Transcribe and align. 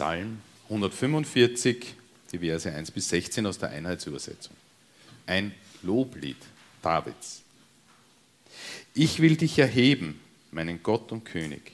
Psalm 0.00 0.38
145, 0.70 1.94
die 2.32 2.38
Verse 2.38 2.72
1 2.72 2.90
bis 2.90 3.10
16 3.10 3.44
aus 3.44 3.58
der 3.58 3.68
Einheitsübersetzung. 3.68 4.56
Ein 5.26 5.52
Loblied 5.82 6.38
Davids. 6.80 7.42
Ich 8.94 9.20
will 9.20 9.36
dich 9.36 9.58
erheben, 9.58 10.18
meinen 10.52 10.82
Gott 10.82 11.12
und 11.12 11.26
König. 11.26 11.72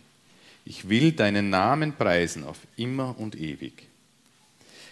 Ich 0.64 0.88
will 0.88 1.12
deinen 1.12 1.50
Namen 1.50 1.92
preisen 1.92 2.42
auf 2.42 2.58
immer 2.76 3.16
und 3.16 3.36
ewig. 3.36 3.86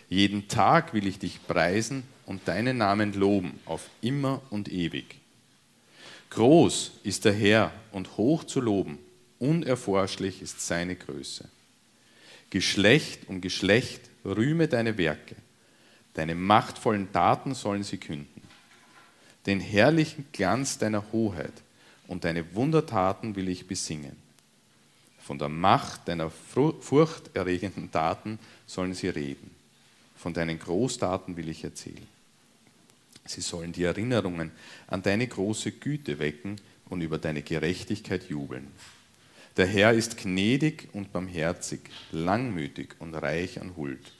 Jeden 0.08 0.46
Tag 0.46 0.94
will 0.94 1.08
ich 1.08 1.18
dich 1.18 1.44
preisen 1.44 2.04
und 2.26 2.46
deinen 2.46 2.78
Namen 2.78 3.14
loben 3.14 3.58
auf 3.64 3.90
immer 4.00 4.42
und 4.50 4.70
ewig. 4.70 5.16
Groß 6.30 7.00
ist 7.02 7.24
der 7.24 7.34
Herr 7.34 7.72
und 7.90 8.16
hoch 8.16 8.44
zu 8.44 8.60
loben, 8.60 9.00
unerforschlich 9.40 10.40
ist 10.40 10.64
seine 10.64 10.94
Größe. 10.94 11.48
Geschlecht 12.54 13.28
um 13.28 13.40
Geschlecht 13.40 14.00
rühme 14.24 14.68
deine 14.68 14.96
Werke, 14.96 15.34
deine 16.12 16.36
machtvollen 16.36 17.10
Taten 17.10 17.52
sollen 17.52 17.82
sie 17.82 17.98
künden. 17.98 18.42
Den 19.44 19.58
herrlichen 19.58 20.26
Glanz 20.30 20.78
deiner 20.78 21.10
Hoheit 21.10 21.52
und 22.06 22.22
deine 22.22 22.54
Wundertaten 22.54 23.34
will 23.34 23.48
ich 23.48 23.66
besingen. 23.66 24.14
Von 25.18 25.40
der 25.40 25.48
Macht 25.48 26.06
deiner 26.06 26.30
furchterregenden 26.30 27.90
Taten 27.90 28.38
sollen 28.68 28.94
sie 28.94 29.08
reden. 29.08 29.50
Von 30.16 30.32
deinen 30.32 30.60
Großtaten 30.60 31.36
will 31.36 31.48
ich 31.48 31.64
erzählen. 31.64 32.06
Sie 33.24 33.40
sollen 33.40 33.72
die 33.72 33.82
Erinnerungen 33.82 34.52
an 34.86 35.02
deine 35.02 35.26
große 35.26 35.72
Güte 35.72 36.20
wecken 36.20 36.60
und 36.88 37.00
über 37.00 37.18
deine 37.18 37.42
Gerechtigkeit 37.42 38.28
jubeln. 38.28 38.68
Der 39.56 39.66
Herr 39.66 39.92
ist 39.92 40.16
gnädig 40.16 40.88
und 40.92 41.12
barmherzig, 41.12 41.80
langmütig 42.10 42.96
und 42.98 43.14
reich 43.14 43.60
an 43.60 43.76
Huld. 43.76 44.12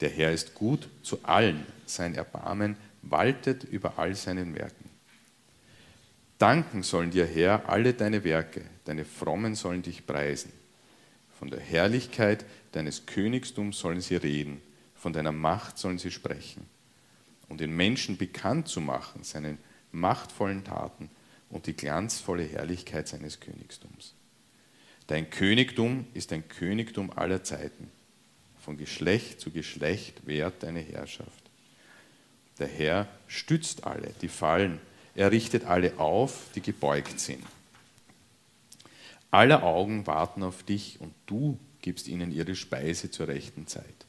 Der 0.00 0.08
Herr 0.08 0.32
ist 0.32 0.54
gut 0.54 0.88
zu 1.02 1.24
allen, 1.24 1.66
sein 1.84 2.14
Erbarmen 2.14 2.76
waltet 3.02 3.64
über 3.64 3.98
all 3.98 4.14
seinen 4.14 4.54
Werken. 4.54 4.88
Danken 6.38 6.82
sollen 6.84 7.10
dir, 7.10 7.26
Herr, 7.26 7.68
alle 7.68 7.92
deine 7.92 8.22
Werke, 8.22 8.62
deine 8.84 9.04
Frommen 9.04 9.56
sollen 9.56 9.82
dich 9.82 10.06
preisen. 10.06 10.52
Von 11.38 11.50
der 11.50 11.60
Herrlichkeit 11.60 12.44
deines 12.70 13.06
Königstums 13.06 13.78
sollen 13.78 14.00
sie 14.00 14.16
reden, 14.16 14.60
von 14.94 15.12
deiner 15.12 15.32
Macht 15.32 15.78
sollen 15.78 15.98
sie 15.98 16.12
sprechen. 16.12 16.66
Um 17.48 17.58
den 17.58 17.74
Menschen 17.74 18.16
bekannt 18.16 18.68
zu 18.68 18.80
machen, 18.80 19.24
seinen 19.24 19.58
machtvollen 19.90 20.62
Taten 20.62 21.10
und 21.50 21.66
die 21.66 21.74
glanzvolle 21.74 22.44
Herrlichkeit 22.44 23.08
seines 23.08 23.40
Königstums. 23.40 24.14
Dein 25.12 25.28
Königtum 25.28 26.06
ist 26.14 26.32
ein 26.32 26.48
Königtum 26.48 27.10
aller 27.14 27.44
Zeiten. 27.44 27.90
Von 28.58 28.78
Geschlecht 28.78 29.42
zu 29.42 29.50
Geschlecht 29.50 30.26
währt 30.26 30.62
deine 30.62 30.80
Herrschaft. 30.80 31.50
Der 32.58 32.66
Herr 32.66 33.06
stützt 33.26 33.84
alle, 33.84 34.14
die 34.22 34.28
fallen. 34.28 34.80
Er 35.14 35.30
richtet 35.30 35.66
alle 35.66 35.98
auf, 35.98 36.46
die 36.54 36.62
gebeugt 36.62 37.20
sind. 37.20 37.44
Alle 39.30 39.62
Augen 39.62 40.06
warten 40.06 40.42
auf 40.42 40.62
dich 40.62 40.98
und 40.98 41.12
du 41.26 41.58
gibst 41.82 42.08
ihnen 42.08 42.32
ihre 42.32 42.54
Speise 42.54 43.10
zur 43.10 43.28
rechten 43.28 43.66
Zeit. 43.66 44.06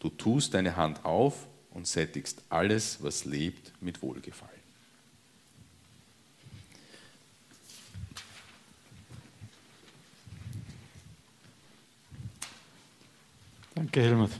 Du 0.00 0.08
tust 0.08 0.54
deine 0.54 0.74
Hand 0.74 1.04
auf 1.04 1.46
und 1.70 1.86
sättigst 1.86 2.42
alles, 2.48 3.04
was 3.04 3.24
lebt, 3.24 3.70
mit 3.80 4.02
Wohlgefallen. 4.02 4.63
Danke, 13.76 14.02
Helmut. 14.02 14.30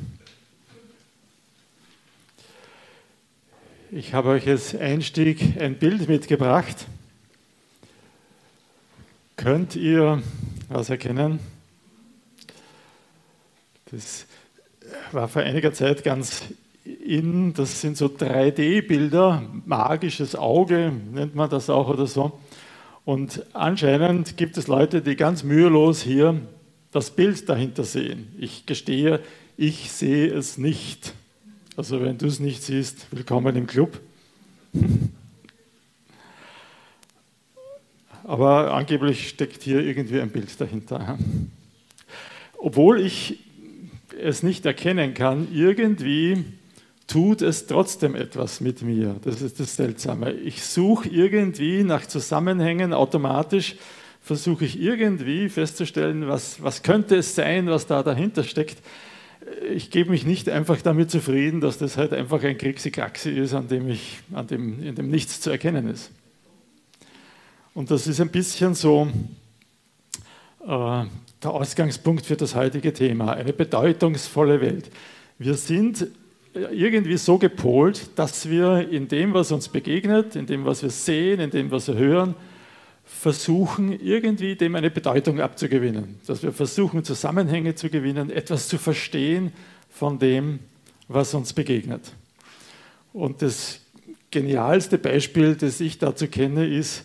Ich 3.90 4.14
habe 4.14 4.28
euch 4.28 4.46
als 4.48 4.76
Einstieg 4.76 5.60
ein 5.60 5.76
Bild 5.76 6.08
mitgebracht. 6.08 6.86
Könnt 9.36 9.74
ihr 9.74 10.22
was 10.68 10.88
erkennen? 10.88 11.40
Das 13.90 14.26
war 15.10 15.26
vor 15.26 15.42
einiger 15.42 15.72
Zeit 15.72 16.04
ganz 16.04 16.44
in, 16.84 17.54
das 17.54 17.80
sind 17.80 17.96
so 17.96 18.06
3D-Bilder, 18.06 19.42
magisches 19.66 20.36
Auge 20.36 20.92
nennt 21.12 21.34
man 21.34 21.50
das 21.50 21.68
auch 21.70 21.88
oder 21.88 22.06
so. 22.06 22.38
Und 23.04 23.44
anscheinend 23.52 24.36
gibt 24.36 24.56
es 24.58 24.68
Leute, 24.68 25.02
die 25.02 25.16
ganz 25.16 25.42
mühelos 25.42 26.02
hier 26.02 26.40
das 26.94 27.10
Bild 27.10 27.48
dahinter 27.48 27.82
sehen. 27.82 28.28
Ich 28.38 28.66
gestehe, 28.66 29.18
ich 29.56 29.90
sehe 29.90 30.32
es 30.32 30.58
nicht. 30.58 31.12
Also 31.76 32.00
wenn 32.00 32.18
du 32.18 32.26
es 32.26 32.38
nicht 32.38 32.62
siehst, 32.62 33.08
willkommen 33.10 33.56
im 33.56 33.66
Club. 33.66 34.00
Aber 38.22 38.72
angeblich 38.74 39.28
steckt 39.28 39.64
hier 39.64 39.80
irgendwie 39.80 40.20
ein 40.20 40.30
Bild 40.30 40.60
dahinter. 40.60 41.18
Obwohl 42.58 43.00
ich 43.00 43.40
es 44.22 44.44
nicht 44.44 44.64
erkennen 44.64 45.14
kann, 45.14 45.48
irgendwie 45.52 46.44
tut 47.08 47.42
es 47.42 47.66
trotzdem 47.66 48.14
etwas 48.14 48.60
mit 48.60 48.82
mir. 48.82 49.16
Das 49.24 49.42
ist 49.42 49.58
das 49.58 49.74
Seltsame. 49.74 50.30
Ich 50.30 50.62
suche 50.62 51.08
irgendwie 51.08 51.82
nach 51.82 52.06
Zusammenhängen 52.06 52.92
automatisch 52.92 53.74
versuche 54.24 54.64
ich 54.64 54.80
irgendwie 54.80 55.50
festzustellen, 55.50 56.26
was, 56.26 56.62
was 56.62 56.82
könnte 56.82 57.16
es 57.16 57.34
sein, 57.34 57.66
was 57.66 57.86
da 57.86 58.02
dahinter 58.02 58.42
steckt. 58.42 58.78
Ich 59.70 59.90
gebe 59.90 60.10
mich 60.10 60.24
nicht 60.24 60.48
einfach 60.48 60.80
damit 60.80 61.10
zufrieden, 61.10 61.60
dass 61.60 61.76
das 61.76 61.98
halt 61.98 62.14
einfach 62.14 62.42
ein 62.42 62.56
Kriegskraxi 62.56 63.28
ist, 63.32 63.52
an 63.52 63.68
dem, 63.68 63.86
ich, 63.90 64.20
an 64.32 64.46
dem, 64.46 64.82
in 64.82 64.94
dem 64.94 65.10
nichts 65.10 65.42
zu 65.42 65.50
erkennen 65.50 65.90
ist. 65.90 66.10
Und 67.74 67.90
das 67.90 68.06
ist 68.06 68.18
ein 68.18 68.30
bisschen 68.30 68.74
so 68.74 69.08
äh, 70.62 70.66
der 71.42 71.50
Ausgangspunkt 71.50 72.24
für 72.24 72.36
das 72.36 72.54
heutige 72.54 72.94
Thema, 72.94 73.34
eine 73.34 73.52
bedeutungsvolle 73.52 74.62
Welt. 74.62 74.90
Wir 75.38 75.52
sind 75.54 76.06
irgendwie 76.54 77.18
so 77.18 77.36
gepolt, 77.36 78.08
dass 78.16 78.48
wir 78.48 78.88
in 78.88 79.06
dem, 79.08 79.34
was 79.34 79.52
uns 79.52 79.68
begegnet, 79.68 80.34
in 80.34 80.46
dem, 80.46 80.64
was 80.64 80.82
wir 80.82 80.90
sehen, 80.90 81.40
in 81.40 81.50
dem, 81.50 81.70
was 81.70 81.88
wir 81.88 81.96
hören, 81.96 82.34
versuchen, 83.04 83.92
irgendwie 84.00 84.56
dem 84.56 84.74
eine 84.74 84.90
Bedeutung 84.90 85.40
abzugewinnen. 85.40 86.18
Dass 86.26 86.42
wir 86.42 86.52
versuchen, 86.52 87.04
Zusammenhänge 87.04 87.74
zu 87.74 87.90
gewinnen, 87.90 88.30
etwas 88.30 88.68
zu 88.68 88.78
verstehen 88.78 89.52
von 89.90 90.18
dem, 90.18 90.60
was 91.08 91.34
uns 91.34 91.52
begegnet. 91.52 92.12
Und 93.12 93.42
das 93.42 93.80
genialste 94.30 94.98
Beispiel, 94.98 95.54
das 95.54 95.80
ich 95.80 95.98
dazu 95.98 96.26
kenne, 96.26 96.66
ist 96.66 97.04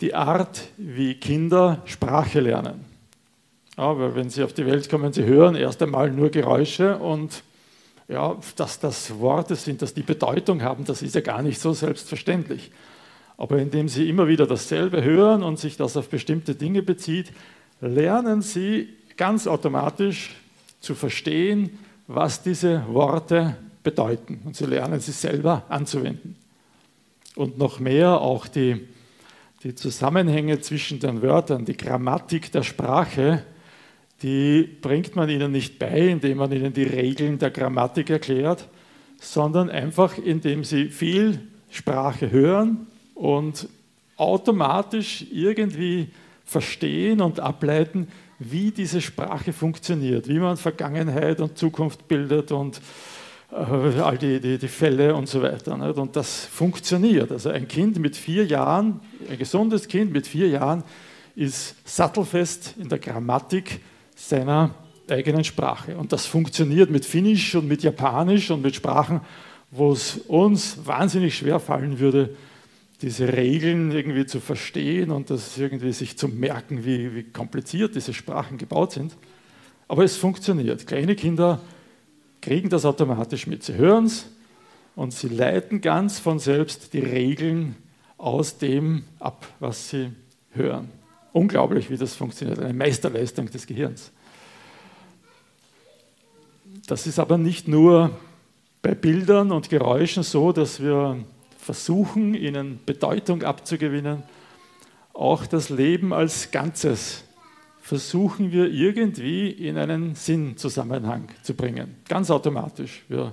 die 0.00 0.14
Art, 0.14 0.62
wie 0.76 1.14
Kinder 1.14 1.82
Sprache 1.84 2.40
lernen. 2.40 2.84
Aber 3.76 4.14
wenn 4.14 4.30
sie 4.30 4.42
auf 4.42 4.52
die 4.52 4.66
Welt 4.66 4.88
kommen, 4.88 5.12
sie 5.12 5.24
hören 5.24 5.56
erst 5.56 5.82
einmal 5.82 6.10
nur 6.10 6.30
Geräusche 6.30 6.98
und 6.98 7.42
ja, 8.08 8.36
dass 8.56 8.78
das 8.78 9.18
Worte 9.18 9.56
sind, 9.56 9.82
dass 9.82 9.94
die 9.94 10.02
Bedeutung 10.02 10.62
haben, 10.62 10.84
das 10.84 11.00
ist 11.02 11.14
ja 11.14 11.20
gar 11.20 11.42
nicht 11.42 11.60
so 11.60 11.72
selbstverständlich. 11.72 12.70
Aber 13.40 13.58
indem 13.58 13.88
Sie 13.88 14.06
immer 14.06 14.28
wieder 14.28 14.46
dasselbe 14.46 15.02
hören 15.02 15.42
und 15.42 15.58
sich 15.58 15.78
das 15.78 15.96
auf 15.96 16.10
bestimmte 16.10 16.54
Dinge 16.54 16.82
bezieht, 16.82 17.32
lernen 17.80 18.42
Sie 18.42 18.90
ganz 19.16 19.46
automatisch 19.46 20.36
zu 20.80 20.94
verstehen, 20.94 21.78
was 22.06 22.42
diese 22.42 22.84
Worte 22.88 23.56
bedeuten. 23.82 24.42
Und 24.44 24.56
Sie 24.56 24.66
lernen 24.66 25.00
sie 25.00 25.12
selber 25.12 25.64
anzuwenden. 25.70 26.36
Und 27.34 27.56
noch 27.56 27.80
mehr 27.80 28.20
auch 28.20 28.46
die, 28.46 28.86
die 29.62 29.74
Zusammenhänge 29.74 30.60
zwischen 30.60 31.00
den 31.00 31.22
Wörtern, 31.22 31.64
die 31.64 31.78
Grammatik 31.78 32.52
der 32.52 32.62
Sprache, 32.62 33.42
die 34.22 34.64
bringt 34.82 35.16
man 35.16 35.30
ihnen 35.30 35.50
nicht 35.50 35.78
bei, 35.78 36.08
indem 36.08 36.36
man 36.36 36.52
ihnen 36.52 36.74
die 36.74 36.82
Regeln 36.82 37.38
der 37.38 37.50
Grammatik 37.50 38.10
erklärt, 38.10 38.68
sondern 39.18 39.70
einfach 39.70 40.18
indem 40.18 40.62
sie 40.62 40.90
viel 40.90 41.40
Sprache 41.70 42.30
hören, 42.30 42.86
und 43.20 43.68
automatisch 44.16 45.26
irgendwie 45.30 46.08
verstehen 46.46 47.20
und 47.20 47.38
ableiten, 47.38 48.08
wie 48.38 48.70
diese 48.70 49.02
Sprache 49.02 49.52
funktioniert, 49.52 50.26
wie 50.26 50.38
man 50.38 50.56
Vergangenheit 50.56 51.42
und 51.42 51.58
Zukunft 51.58 52.08
bildet 52.08 52.50
und 52.50 52.80
äh, 53.52 54.00
all 54.00 54.16
die, 54.16 54.40
die, 54.40 54.56
die, 54.56 54.68
Fälle 54.68 55.14
und 55.14 55.28
so 55.28 55.42
weiter. 55.42 55.76
Nicht? 55.76 55.98
Und 55.98 56.16
das 56.16 56.46
funktioniert. 56.46 57.30
Also 57.30 57.50
ein 57.50 57.68
Kind 57.68 57.98
mit 57.98 58.16
vier 58.16 58.46
Jahren, 58.46 59.00
ein 59.30 59.36
gesundes 59.36 59.86
Kind 59.86 60.12
mit 60.12 60.26
vier 60.26 60.48
Jahren, 60.48 60.82
ist 61.36 61.76
sattelfest 61.84 62.76
in 62.78 62.88
der 62.88 62.98
Grammatik 62.98 63.80
seiner 64.16 64.74
eigenen 65.10 65.44
Sprache. 65.44 65.94
Und 65.98 66.12
das 66.12 66.24
funktioniert 66.24 66.90
mit 66.90 67.04
Finnisch 67.04 67.54
und 67.54 67.68
mit 67.68 67.82
Japanisch 67.82 68.50
und 68.50 68.62
mit 68.62 68.74
Sprachen, 68.74 69.20
wo 69.70 69.92
es 69.92 70.16
uns 70.26 70.78
wahnsinnig 70.86 71.36
schwer 71.36 71.60
fallen 71.60 71.98
würde, 71.98 72.34
diese 73.02 73.32
Regeln 73.32 73.90
irgendwie 73.92 74.26
zu 74.26 74.40
verstehen 74.40 75.10
und 75.10 75.30
das 75.30 75.56
irgendwie 75.56 75.92
sich 75.92 76.18
zu 76.18 76.28
merken, 76.28 76.84
wie, 76.84 77.14
wie 77.14 77.22
kompliziert 77.22 77.94
diese 77.94 78.12
Sprachen 78.12 78.58
gebaut 78.58 78.92
sind. 78.92 79.16
Aber 79.88 80.04
es 80.04 80.16
funktioniert. 80.16 80.86
Kleine 80.86 81.16
Kinder 81.16 81.60
kriegen 82.42 82.68
das 82.68 82.84
automatisch 82.84 83.46
mit. 83.46 83.62
Sie 83.62 83.74
hören 83.74 84.04
es 84.06 84.26
und 84.96 85.12
sie 85.14 85.28
leiten 85.28 85.80
ganz 85.80 86.18
von 86.18 86.38
selbst 86.38 86.92
die 86.92 87.00
Regeln 87.00 87.76
aus 88.18 88.58
dem 88.58 89.04
ab, 89.18 89.46
was 89.60 89.90
sie 89.90 90.12
hören. 90.50 90.90
Unglaublich, 91.32 91.90
wie 91.90 91.96
das 91.96 92.14
funktioniert. 92.14 92.58
Eine 92.58 92.74
Meisterleistung 92.74 93.50
des 93.50 93.66
Gehirns. 93.66 94.10
Das 96.86 97.06
ist 97.06 97.18
aber 97.18 97.38
nicht 97.38 97.66
nur 97.66 98.10
bei 98.82 98.94
Bildern 98.94 99.52
und 99.52 99.70
Geräuschen 99.70 100.22
so, 100.22 100.52
dass 100.52 100.82
wir 100.82 101.24
versuchen, 101.60 102.34
ihnen 102.34 102.80
Bedeutung 102.86 103.42
abzugewinnen. 103.42 104.22
Auch 105.12 105.46
das 105.46 105.68
Leben 105.68 106.12
als 106.12 106.50
Ganzes 106.50 107.24
versuchen 107.80 108.52
wir 108.52 108.70
irgendwie 108.70 109.50
in 109.50 109.76
einen 109.76 110.14
Sinnzusammenhang 110.14 111.28
zu 111.42 111.54
bringen. 111.54 111.96
Ganz 112.08 112.30
automatisch. 112.30 113.04
Wir, 113.08 113.32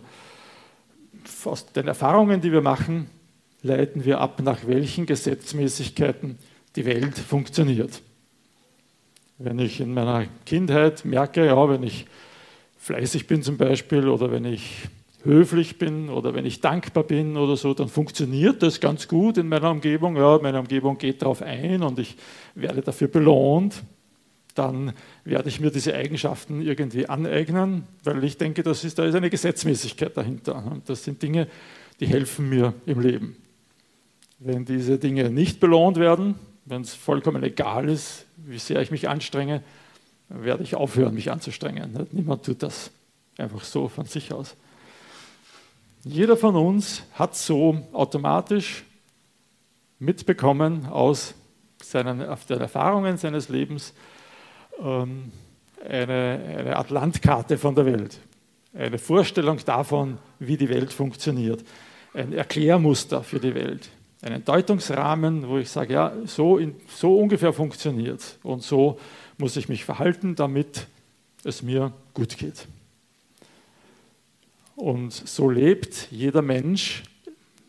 aus 1.46 1.66
den 1.68 1.88
Erfahrungen, 1.88 2.42
die 2.42 2.52
wir 2.52 2.62
machen, 2.62 3.10
leiten 3.62 4.06
wir 4.06 4.20
ab, 4.20 4.42
nach 4.42 4.68
welchen 4.68 5.06
Gesetzmäßigkeiten 5.06 6.38
die 6.76 6.86
Welt 6.86 7.18
funktioniert. 7.18 8.02
Wenn 9.38 9.60
ich 9.60 9.80
in 9.80 9.94
meiner 9.94 10.26
Kindheit 10.46 11.06
merke, 11.06 11.46
ja, 11.46 11.70
wenn 11.70 11.84
ich 11.84 12.06
fleißig 12.78 13.28
bin 13.28 13.44
zum 13.44 13.58
Beispiel 13.58 14.08
oder 14.08 14.32
wenn 14.32 14.46
ich 14.46 14.88
höflich 15.24 15.78
bin 15.78 16.10
oder 16.10 16.34
wenn 16.34 16.46
ich 16.46 16.62
dankbar 16.62 17.04
bin 17.04 17.38
oder 17.38 17.58
so, 17.58 17.74
dann 17.74 17.90
funktioniert 17.90 18.62
das 18.64 18.80
ganz 18.80 19.08
gut 19.08 19.38
in 19.38 19.48
meiner 19.48 19.72
Umgebung. 19.72 20.16
Ja, 20.16 20.40
meine 20.42 20.60
Umgebung 20.60 20.98
geht 20.98 21.22
darauf 21.22 21.42
ein 21.42 21.84
und 21.84 22.00
ich 22.00 22.16
werde 22.56 22.82
dafür 22.82 23.08
belohnt. 23.08 23.84
Dann 24.56 24.94
werde 25.24 25.50
ich 25.50 25.60
mir 25.60 25.70
diese 25.70 25.94
Eigenschaften 25.94 26.62
irgendwie 26.62 27.08
aneignen, 27.08 27.84
weil 28.04 28.24
ich 28.24 28.38
denke, 28.38 28.64
das 28.64 28.84
ist, 28.84 28.98
da 28.98 29.06
ist 29.06 29.16
eine 29.16 29.30
Gesetzmäßigkeit 29.30 30.18
dahinter. 30.18 30.78
Das 30.86 31.04
sind 31.04 31.22
Dinge, 31.22 31.48
die 32.00 32.08
helfen 32.08 32.50
mir 32.50 32.74
im 32.86 33.00
Leben. 33.00 33.36
Wenn 34.40 34.66
diese 34.66 34.98
Dinge 34.98 35.30
nicht 35.30 35.60
belohnt 35.60 35.98
werden, 35.98 36.36
wenn 36.66 36.82
es 36.82 36.94
vollkommen 36.94 37.44
egal 37.44 37.90
ist, 37.90 38.26
wie 38.38 38.60
sehr 38.60 38.82
ich 38.82 38.92
mich 38.92 39.10
anstrenge, 39.10 39.62
werde 40.30 40.64
ich 40.64 40.76
aufhören, 40.76 41.14
mich 41.14 41.32
anzustrengen. 41.32 42.08
Niemand 42.12 42.44
tut 42.44 42.64
das 42.64 42.92
einfach 43.38 43.64
so 43.64 43.88
von 43.88 44.06
sich 44.06 44.34
aus. 44.34 44.56
Jeder 46.10 46.38
von 46.38 46.56
uns 46.56 47.04
hat 47.16 47.36
so 47.36 47.78
automatisch 47.92 48.86
mitbekommen 50.00 50.86
aus 50.86 51.34
seinen, 51.84 52.20
den 52.20 52.62
Erfahrungen 52.62 53.18
seines 53.18 53.50
Lebens 53.50 53.94
ähm, 54.80 55.34
eine, 55.86 56.56
eine 56.60 56.78
Art 56.78 56.92
Landkarte 56.92 57.58
von 57.58 57.76
der 57.76 57.86
Welt, 57.86 58.20
eine 58.74 58.98
Vorstellung 58.98 59.60
davon, 59.66 60.18
wie 60.40 60.56
die 60.56 60.70
Welt 60.70 60.94
funktioniert, 60.94 61.66
ein 62.14 62.32
Erklärmuster 62.32 63.22
für 63.22 63.40
die 63.40 63.54
Welt, 63.54 63.90
einen 64.22 64.46
Deutungsrahmen, 64.46 65.50
wo 65.50 65.58
ich 65.58 65.70
sage, 65.70 65.94
ja, 65.94 66.14
so, 66.26 66.58
in, 66.58 66.76
so 66.88 67.18
ungefähr 67.18 67.52
funktioniert 67.52 68.40
und 68.44 68.64
so 68.64 68.98
muss 69.38 69.58
ich 69.58 69.68
mich 69.68 69.84
verhalten, 69.84 70.36
damit 70.36 70.88
es 71.44 71.62
mir 71.62 71.92
gut 72.14 72.38
geht. 72.38 72.66
Und 74.78 75.12
so 75.12 75.50
lebt 75.50 76.08
jeder 76.12 76.44
Mensch, 76.44 77.02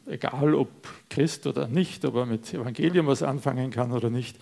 egal 0.05 0.55
ob 0.55 0.69
Christ 1.09 1.47
oder 1.47 1.67
nicht, 1.67 2.05
ob 2.05 2.17
er 2.17 2.27
mit 2.27 2.53
Evangelium 2.53 3.07
was 3.07 3.23
anfangen 3.23 3.71
kann 3.71 3.93
oder 3.93 4.11
nicht, 4.11 4.37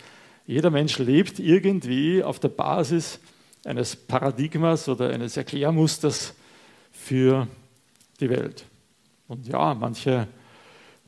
jeder 0.49 0.71
Mensch 0.71 0.99
lebt 0.99 1.39
irgendwie 1.39 2.25
auf 2.25 2.41
der 2.41 2.49
Basis 2.49 3.21
eines 3.65 3.95
Paradigmas 3.95 4.89
oder 4.89 5.11
eines 5.11 5.37
Erklärmusters 5.37 6.35
für 6.91 7.47
die 8.19 8.31
Welt. 8.31 8.65
Und 9.29 9.47
ja, 9.47 9.73
manche 9.75 10.27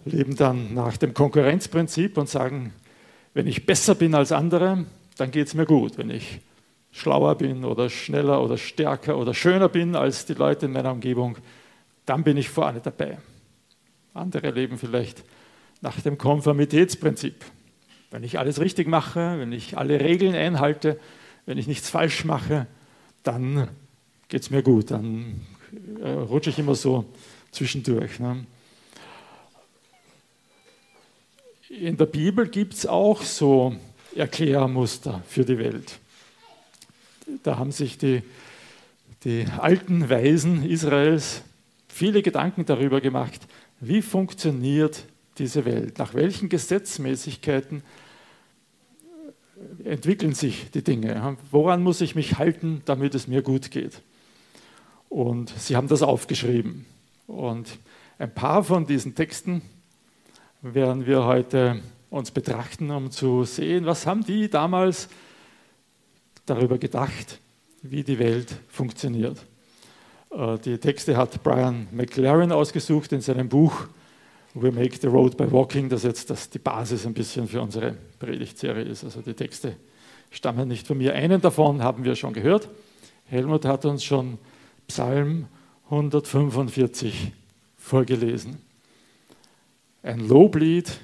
leben 0.05 0.37
dann 0.37 0.75
nach 0.75 0.97
dem 0.97 1.13
Konkurrenzprinzip 1.13 2.19
und 2.19 2.29
sagen, 2.29 2.73
wenn 3.35 3.49
ich 3.49 3.67
besser 3.67 3.97
bin 3.97 4.15
als 4.15 4.31
andere, 4.31 4.87
dann 5.17 5.33
geht 5.33 5.49
es 5.49 5.55
mir 5.55 5.67
gut. 5.67 5.99
Wenn 5.99 6.11
ich 6.11 6.39
schlauer 6.93 7.37
bin 7.37 7.65
oder 7.65 7.91
schneller 7.91 8.43
oder 8.43 8.57
stärker 8.57 9.19
oder 9.19 9.35
schöner 9.35 9.69
bin 9.69 9.95
als 9.95 10.27
die 10.27 10.35
Leute 10.35 10.67
in 10.67 10.73
meiner 10.73 10.93
Umgebung, 10.93 11.37
dann 12.07 12.25
bin 12.25 12.37
ich 12.37 12.49
vorne 12.49 12.81
dabei. 12.81 13.19
Andere 14.15 14.51
leben 14.51 14.79
vielleicht 14.79 15.23
nach 15.81 16.01
dem 16.01 16.19
Konformitätsprinzip. 16.19 17.45
Wenn 18.11 18.25
ich 18.25 18.39
alles 18.39 18.61
richtig 18.61 18.89
mache, 18.89 19.39
wenn 19.39 19.53
ich 19.53 19.77
alle 19.77 20.01
Regeln 20.01 20.35
einhalte, 20.35 20.99
wenn 21.47 21.59
ich 21.59 21.67
nichts 21.67 21.91
falsch 21.91 22.25
mache, 22.25 22.67
dann 23.23 23.69
geht 24.29 24.43
es 24.43 24.51
mir 24.51 24.63
gut. 24.63 24.91
Dann 24.91 25.47
äh, 26.03 26.09
rutsche 26.09 26.51
ich 26.51 26.59
immer 26.59 26.75
so 26.75 27.05
zwischendurch. 27.51 28.19
Ne? 28.19 28.47
In 31.69 31.97
der 31.97 32.07
Bibel 32.07 32.49
gibt 32.49 32.75
es 32.75 32.87
auch 32.87 33.23
so 33.23 33.77
Erklärmuster 34.15 35.23
für 35.29 35.45
die 35.45 35.59
Welt. 35.59 35.99
Da 37.43 37.59
haben 37.59 37.73
sich 37.73 37.99
die, 37.99 38.23
die 39.25 39.47
alten 39.59 40.09
Weisen 40.09 40.65
Israels 40.65 41.43
viele 41.89 42.23
Gedanken 42.23 42.65
darüber 42.65 43.01
gemacht, 43.01 43.41
wie 43.81 44.03
funktioniert 44.03 45.05
diese 45.39 45.65
Welt, 45.65 45.99
nach 45.99 46.15
welchen 46.15 46.49
Gesetzmäßigkeiten 46.49 47.83
entwickeln 49.85 50.35
sich 50.35 50.71
die 50.71 50.83
Dinge, 50.83 51.37
woran 51.51 51.83
muss 51.83 52.01
ich 52.01 52.15
mich 52.15 52.39
halten, 52.39 52.83
damit 52.85 53.15
es 53.15 53.27
mir 53.27 53.43
gut 53.43 53.71
geht. 53.71 54.03
Und 55.09 55.53
sie 55.59 55.77
haben 55.77 55.89
das 55.89 56.03
aufgeschrieben. 56.03 56.85
Und 57.27 57.79
ein 58.19 58.33
paar 58.33 58.63
von 58.63 58.87
diesen 58.87 59.15
Texten 59.15 59.63
werden 60.63 61.07
wir 61.07 61.25
heute 61.25 61.81
uns 62.11 62.31
betrachten, 62.31 62.91
um 62.91 63.11
zu 63.11 63.45
sehen, 63.45 63.87
was 63.87 64.07
haben 64.07 64.25
die 64.25 64.49
damals 64.49 65.09
darüber 66.49 66.79
gedacht, 66.79 67.41
wie 67.83 68.03
die 68.03 68.19
Welt 68.19 68.55
funktioniert. 68.69 69.39
Äh, 70.31 70.59
die 70.59 70.79
Texte 70.79 71.17
hat 71.17 71.43
Brian 71.43 71.89
McLaren 71.93 72.53
ausgesucht 72.53 73.13
in 73.13 73.21
seinem 73.21 73.49
Buch 73.49 73.87
We 74.55 74.73
Make 74.73 74.99
the 75.01 75.07
Road 75.07 75.37
by 75.37 75.51
Walking, 75.53 75.89
das 75.89 76.03
jetzt 76.03 76.31
das 76.31 76.51
die 76.51 76.59
Basis 76.59 77.07
ein 77.07 77.15
bisschen 77.15 77.47
für 77.47 77.61
unsere 77.61 77.95
Predigtserie 78.19 78.83
ist. 78.83 79.05
Also 79.05 79.21
die 79.21 79.35
Texte 79.35 79.77
stammen 80.31 80.69
nicht 80.69 80.87
von 80.87 80.99
mir. 80.99 81.15
Einen 81.15 81.41
davon 81.41 81.83
haben 81.83 82.05
wir 82.05 82.17
schon 82.17 82.33
gehört. 82.33 82.69
Helmut 83.27 83.65
hat 83.65 83.85
uns 83.85 84.05
schon 84.05 84.39
Psalm 84.89 85.47
145 85.91 87.33
vorgelesen. 87.77 88.59
Ein 90.03 90.27
Loblied 90.27 90.99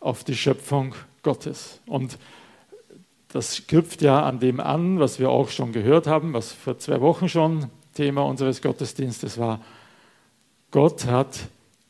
auf 0.00 0.24
die 0.24 0.36
Schöpfung 0.36 0.94
Gottes. 1.22 1.80
Und 1.86 2.18
das 3.28 3.66
knüpft 3.66 4.02
ja 4.02 4.22
an 4.22 4.40
dem 4.40 4.60
an, 4.60 4.98
was 5.00 5.18
wir 5.18 5.30
auch 5.30 5.48
schon 5.50 5.72
gehört 5.72 6.06
haben, 6.06 6.32
was 6.32 6.52
vor 6.52 6.78
zwei 6.78 7.00
Wochen 7.00 7.28
schon 7.28 7.66
Thema 7.94 8.22
unseres 8.22 8.62
Gottesdienstes 8.62 9.38
war. 9.38 9.60
Gott 10.70 11.06
hat 11.06 11.38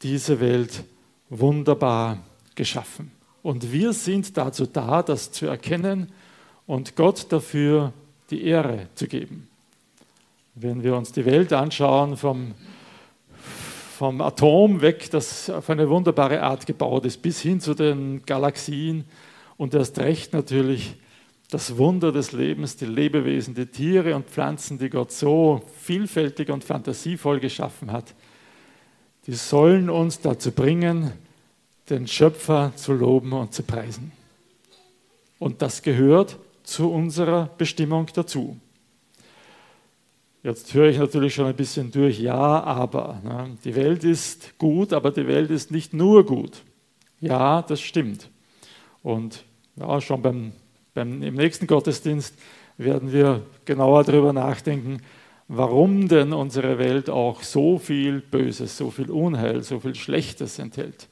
diese 0.03 0.41
Welt 0.41 0.85
wunderbar 1.29 2.19
geschaffen. 2.55 3.13
Und 3.43 3.73
wir 3.73 3.93
sind 3.93 4.37
dazu 4.37 4.67
da, 4.67 5.03
das 5.03 5.33
zu 5.33 5.47
erkennen 5.47 6.13
und 6.67 6.97
Gott 6.97 7.27
dafür 7.31 7.93
die 8.31 8.45
Ehre 8.45 8.89
zu 8.95 9.07
geben. 9.07 9.49
Wenn 10.55 10.83
wir 10.83 10.97
uns 10.97 11.13
die 11.13 11.25
Welt 11.25 11.53
anschauen 11.53 12.17
vom 12.17 12.55
vom 13.99 14.21
Atom 14.21 14.81
weg, 14.81 15.11
das 15.11 15.51
auf 15.51 15.69
eine 15.71 15.89
wunderbare 15.89 16.41
Art 16.41 16.67
gebaut 16.67 17.05
ist, 17.05 17.21
bis 17.21 17.41
hin 17.41 17.61
zu 17.61 17.75
den 17.75 18.23
Galaxien 18.25 19.05
und 19.57 19.75
erst 19.75 19.99
recht 19.99 20.33
natürlich 20.33 20.95
das 21.51 21.79
Wunder 21.79 22.13
des 22.13 22.33
Lebens, 22.33 22.77
die 22.77 22.85
Lebewesen, 22.85 23.55
die 23.55 23.67
Tiere 23.67 24.15
und 24.15 24.27
Pflanzen, 24.27 24.79
die 24.79 24.91
Gott 24.91 25.13
so 25.13 25.63
vielfältig 25.81 26.51
und 26.51 26.63
fantasievoll 26.63 27.41
geschaffen 27.41 27.91
hat, 27.91 28.15
die 29.27 29.35
sollen 29.35 29.89
uns 29.89 30.21
dazu 30.21 30.53
bringen, 30.53 31.13
den 31.89 32.07
Schöpfer 32.07 32.73
zu 32.77 32.93
loben 32.93 33.33
und 33.33 33.55
zu 33.55 33.63
preisen. 33.63 34.13
Und 35.39 35.63
das 35.63 35.83
gehört 35.83 36.37
zu 36.63 36.91
unserer 36.91 37.51
Bestimmung 37.57 38.09
dazu. 38.13 38.59
Jetzt 40.43 40.73
höre 40.75 40.89
ich 40.89 40.99
natürlich 40.99 41.35
schon 41.35 41.47
ein 41.47 41.57
bisschen 41.57 41.91
durch, 41.91 42.21
ja, 42.21 42.63
aber. 42.63 43.21
Ne? 43.25 43.57
Die 43.65 43.75
Welt 43.75 44.05
ist 44.05 44.57
gut, 44.59 44.93
aber 44.93 45.11
die 45.11 45.27
Welt 45.27 45.51
ist 45.51 45.71
nicht 45.71 45.93
nur 45.93 46.25
gut. 46.25 46.63
Ja, 47.21 47.63
das 47.63 47.81
stimmt. 47.81 48.31
Und 49.03 49.45
ja, 49.77 50.01
schon 50.01 50.23
beim, 50.23 50.53
beim, 50.99 51.23
im 51.23 51.35
nächsten 51.35 51.69
Gottesdienst 51.69 52.35
werden 52.77 53.13
wir 53.13 53.43
genauer 53.65 54.03
darüber 54.03 54.33
nachdenken, 54.33 54.99
warum 55.47 56.09
denn 56.09 56.33
unsere 56.33 56.79
Welt 56.79 57.09
auch 57.09 57.45
so 57.45 57.79
viel 57.79 58.21
Böses, 58.21 58.77
so 58.77 58.91
viel 58.91 59.09
Unheil, 59.09 59.63
so 59.63 59.79
viel 59.79 59.95
Schlechtes 59.95 60.59
enthält. 60.59 61.07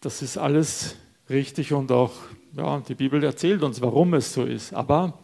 Das 0.00 0.22
ist 0.22 0.38
alles 0.38 0.96
richtig 1.30 1.72
und 1.72 1.92
auch 1.92 2.10
ja, 2.56 2.80
die 2.80 2.96
Bibel 2.96 3.22
erzählt 3.22 3.62
uns, 3.62 3.80
warum 3.80 4.14
es 4.14 4.32
so 4.32 4.42
ist. 4.42 4.74
Aber 4.74 5.16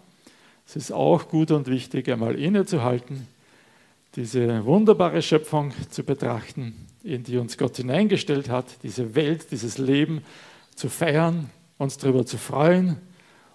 Es 0.66 0.76
ist 0.76 0.92
auch 0.92 1.28
gut 1.28 1.50
und 1.50 1.66
wichtig, 1.66 2.08
einmal 2.08 2.36
innezuhalten, 2.36 3.26
diese 4.14 4.64
wunderbare 4.64 5.22
Schöpfung 5.22 5.72
zu 5.90 6.04
betrachten, 6.04 6.86
in 7.02 7.24
die 7.24 7.36
uns 7.38 7.58
Gott 7.58 7.76
hineingestellt 7.78 8.48
hat, 8.48 8.82
diese 8.84 9.16
Welt, 9.16 9.50
dieses 9.50 9.76
Leben 9.76 10.22
zu 10.76 10.88
feiern, 10.88 11.50
uns 11.78 11.98
darüber 11.98 12.24
zu 12.24 12.38
freuen 12.38 12.96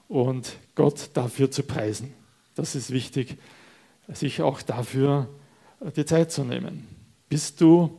und 0.09 0.57
Gott 0.75 1.11
dafür 1.13 1.49
zu 1.49 1.63
preisen. 1.63 2.13
Das 2.55 2.75
ist 2.75 2.91
wichtig, 2.91 3.37
sich 4.09 4.41
auch 4.41 4.61
dafür 4.61 5.29
die 5.95 6.03
Zeit 6.03 6.31
zu 6.31 6.43
nehmen. 6.43 6.87
Bist 7.29 7.61
du 7.61 7.97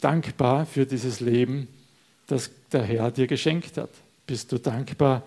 dankbar 0.00 0.66
für 0.66 0.84
dieses 0.84 1.20
Leben, 1.20 1.68
das 2.26 2.50
der 2.70 2.82
Herr 2.82 3.10
dir 3.10 3.26
geschenkt 3.26 3.78
hat? 3.78 3.90
Bist 4.26 4.52
du 4.52 4.58
dankbar 4.58 5.22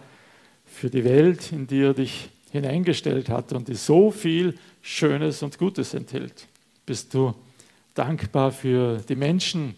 für 0.65 0.89
die 0.89 1.03
Welt, 1.03 1.51
in 1.51 1.65
die 1.65 1.82
er 1.82 1.94
dich 1.94 2.30
hineingestellt 2.51 3.30
hat 3.30 3.53
und 3.53 3.70
die 3.70 3.75
so 3.75 4.12
viel 4.12 4.58
Schönes 4.82 5.41
und 5.41 5.58
Gutes 5.58 5.94
enthält? 5.94 6.48
Bist 6.86 7.13
du 7.13 7.34
dankbar 7.94 8.51
für 8.51 8.98
die 8.98 9.15
Menschen, 9.15 9.75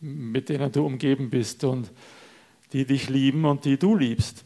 mit 0.00 0.50
denen 0.50 0.70
du 0.70 0.84
umgeben 0.84 1.30
bist 1.30 1.64
und 1.64 1.90
die 2.72 2.84
dich 2.84 3.08
lieben 3.08 3.46
und 3.46 3.64
die 3.64 3.78
du 3.78 3.96
liebst? 3.96 4.44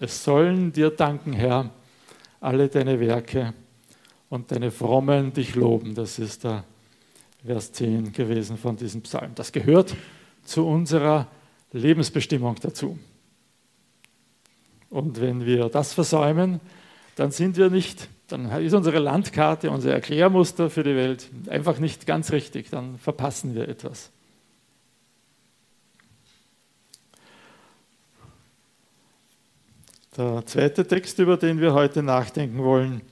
Es 0.00 0.22
sollen 0.22 0.72
dir 0.72 0.90
danken, 0.90 1.32
Herr, 1.32 1.70
alle 2.40 2.68
deine 2.68 3.00
Werke 3.00 3.52
und 4.28 4.52
deine 4.52 4.70
Frommen 4.70 5.32
dich 5.32 5.56
loben. 5.56 5.94
Das 5.94 6.20
ist 6.20 6.44
der 6.44 6.64
Vers 7.44 7.72
10 7.72 8.12
gewesen 8.12 8.56
von 8.58 8.76
diesem 8.76 9.02
Psalm. 9.02 9.32
Das 9.34 9.50
gehört 9.50 9.96
zu 10.44 10.66
unserer 10.66 11.26
Lebensbestimmung 11.72 12.56
dazu. 12.60 12.98
Und 14.88 15.20
wenn 15.20 15.44
wir 15.44 15.68
das 15.68 15.92
versäumen, 15.92 16.60
dann 17.16 17.32
sind 17.32 17.56
wir 17.56 17.68
nicht, 17.68 18.08
dann 18.28 18.50
ist 18.62 18.74
unsere 18.74 19.00
Landkarte, 19.00 19.70
unser 19.70 19.92
Erklärmuster 19.92 20.70
für 20.70 20.84
die 20.84 20.94
Welt 20.94 21.28
einfach 21.48 21.80
nicht 21.80 22.06
ganz 22.06 22.30
richtig, 22.30 22.70
dann 22.70 22.98
verpassen 22.98 23.54
wir 23.54 23.68
etwas. 23.68 24.10
Der 30.16 30.44
zweite 30.46 30.86
Text, 30.86 31.18
über 31.18 31.36
den 31.36 31.60
wir 31.60 31.74
heute 31.74 32.02
nachdenken 32.02 32.64
wollen, 32.64 33.02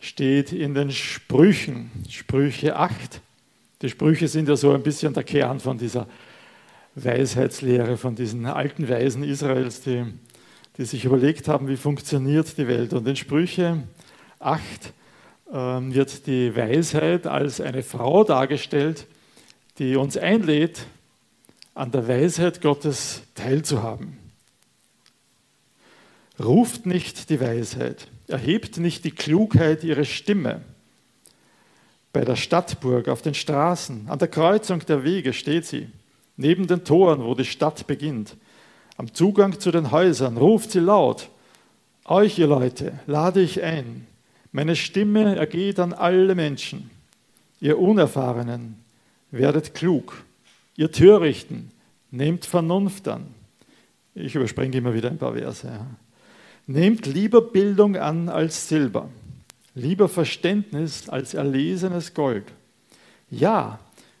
steht 0.00 0.52
in 0.52 0.74
den 0.74 0.90
Sprüchen, 0.92 1.90
Sprüche 2.08 2.76
8. 2.76 3.20
Die 3.82 3.88
Sprüche 3.88 4.28
sind 4.28 4.48
ja 4.48 4.56
so 4.56 4.72
ein 4.72 4.82
bisschen 4.82 5.12
der 5.12 5.24
Kern 5.24 5.60
von 5.60 5.78
dieser 5.78 6.06
Weisheitslehre, 6.94 7.96
von 7.96 8.14
diesen 8.14 8.46
alten 8.46 8.88
Weisen 8.88 9.24
Israels, 9.24 9.80
die, 9.80 10.04
die 10.76 10.84
sich 10.84 11.04
überlegt 11.04 11.48
haben, 11.48 11.68
wie 11.68 11.76
funktioniert 11.76 12.56
die 12.56 12.68
Welt. 12.68 12.92
Und 12.92 13.06
in 13.06 13.16
Sprüche 13.16 13.82
8 14.38 14.62
äh, 15.50 15.52
wird 15.52 16.26
die 16.26 16.54
Weisheit 16.54 17.26
als 17.26 17.60
eine 17.60 17.82
Frau 17.82 18.24
dargestellt, 18.24 19.06
die 19.78 19.96
uns 19.96 20.16
einlädt, 20.16 20.86
an 21.74 21.90
der 21.90 22.08
Weisheit 22.08 22.60
Gottes 22.60 23.22
teilzuhaben. 23.34 24.27
Ruft 26.40 26.86
nicht 26.86 27.30
die 27.30 27.40
Weisheit, 27.40 28.08
erhebt 28.28 28.78
nicht 28.78 29.04
die 29.04 29.10
Klugheit 29.10 29.82
ihre 29.82 30.04
Stimme. 30.04 30.60
Bei 32.12 32.24
der 32.24 32.36
Stadtburg, 32.36 33.08
auf 33.08 33.22
den 33.22 33.34
Straßen, 33.34 34.08
an 34.08 34.18
der 34.18 34.28
Kreuzung 34.28 34.80
der 34.86 35.04
Wege 35.04 35.32
steht 35.32 35.66
sie, 35.66 35.88
neben 36.36 36.66
den 36.66 36.84
Toren, 36.84 37.24
wo 37.24 37.34
die 37.34 37.44
Stadt 37.44 37.86
beginnt. 37.86 38.36
Am 38.96 39.12
Zugang 39.12 39.58
zu 39.58 39.70
den 39.70 39.90
Häusern 39.90 40.36
ruft 40.36 40.70
sie 40.70 40.80
laut, 40.80 41.28
euch 42.04 42.38
ihr 42.38 42.46
Leute 42.46 42.98
lade 43.06 43.40
ich 43.40 43.62
ein, 43.62 44.06
meine 44.52 44.76
Stimme 44.76 45.36
ergeht 45.36 45.78
an 45.78 45.92
alle 45.92 46.34
Menschen. 46.34 46.90
Ihr 47.60 47.78
Unerfahrenen, 47.78 48.76
werdet 49.30 49.74
klug, 49.74 50.24
ihr 50.76 50.90
Törichten, 50.90 51.70
nehmt 52.10 52.46
Vernunft 52.46 53.08
an. 53.08 53.26
Ich 54.14 54.34
überspringe 54.34 54.78
immer 54.78 54.94
wieder 54.94 55.10
ein 55.10 55.18
paar 55.18 55.34
Verse. 55.34 55.66
Ja. 55.66 55.86
Nehmt 56.70 57.06
lieber 57.06 57.40
Bildung 57.40 57.96
an 57.96 58.28
als 58.28 58.68
Silber, 58.68 59.08
lieber 59.74 60.06
Verständnis 60.06 61.08
als 61.08 61.32
erlesenes 61.32 62.12
Gold. 62.12 62.44
Ja, 63.30 63.78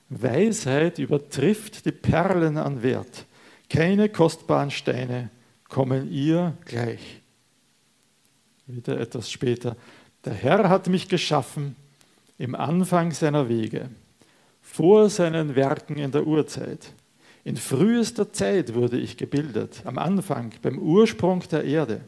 Weisheit 0.08 0.98
übertrifft 0.98 1.84
die 1.84 1.92
Perlen 1.92 2.56
an 2.56 2.82
Wert. 2.82 3.26
Keine 3.68 4.08
kostbaren 4.08 4.70
Steine 4.70 5.28
kommen 5.68 6.10
ihr 6.10 6.56
gleich. 6.64 7.20
Wieder 8.66 8.98
etwas 8.98 9.30
später. 9.30 9.76
Der 10.24 10.32
Herr 10.32 10.70
hat 10.70 10.88
mich 10.88 11.06
geschaffen 11.06 11.76
im 12.38 12.54
Anfang 12.54 13.12
seiner 13.12 13.50
Wege, 13.50 13.90
vor 14.62 15.10
seinen 15.10 15.54
Werken 15.54 15.98
in 15.98 16.12
der 16.12 16.26
Urzeit. 16.26 16.94
In 17.44 17.58
frühester 17.58 18.32
Zeit 18.32 18.72
wurde 18.72 18.98
ich 18.98 19.18
gebildet, 19.18 19.82
am 19.84 19.98
Anfang, 19.98 20.54
beim 20.62 20.78
Ursprung 20.78 21.44
der 21.50 21.64
Erde. 21.64 22.00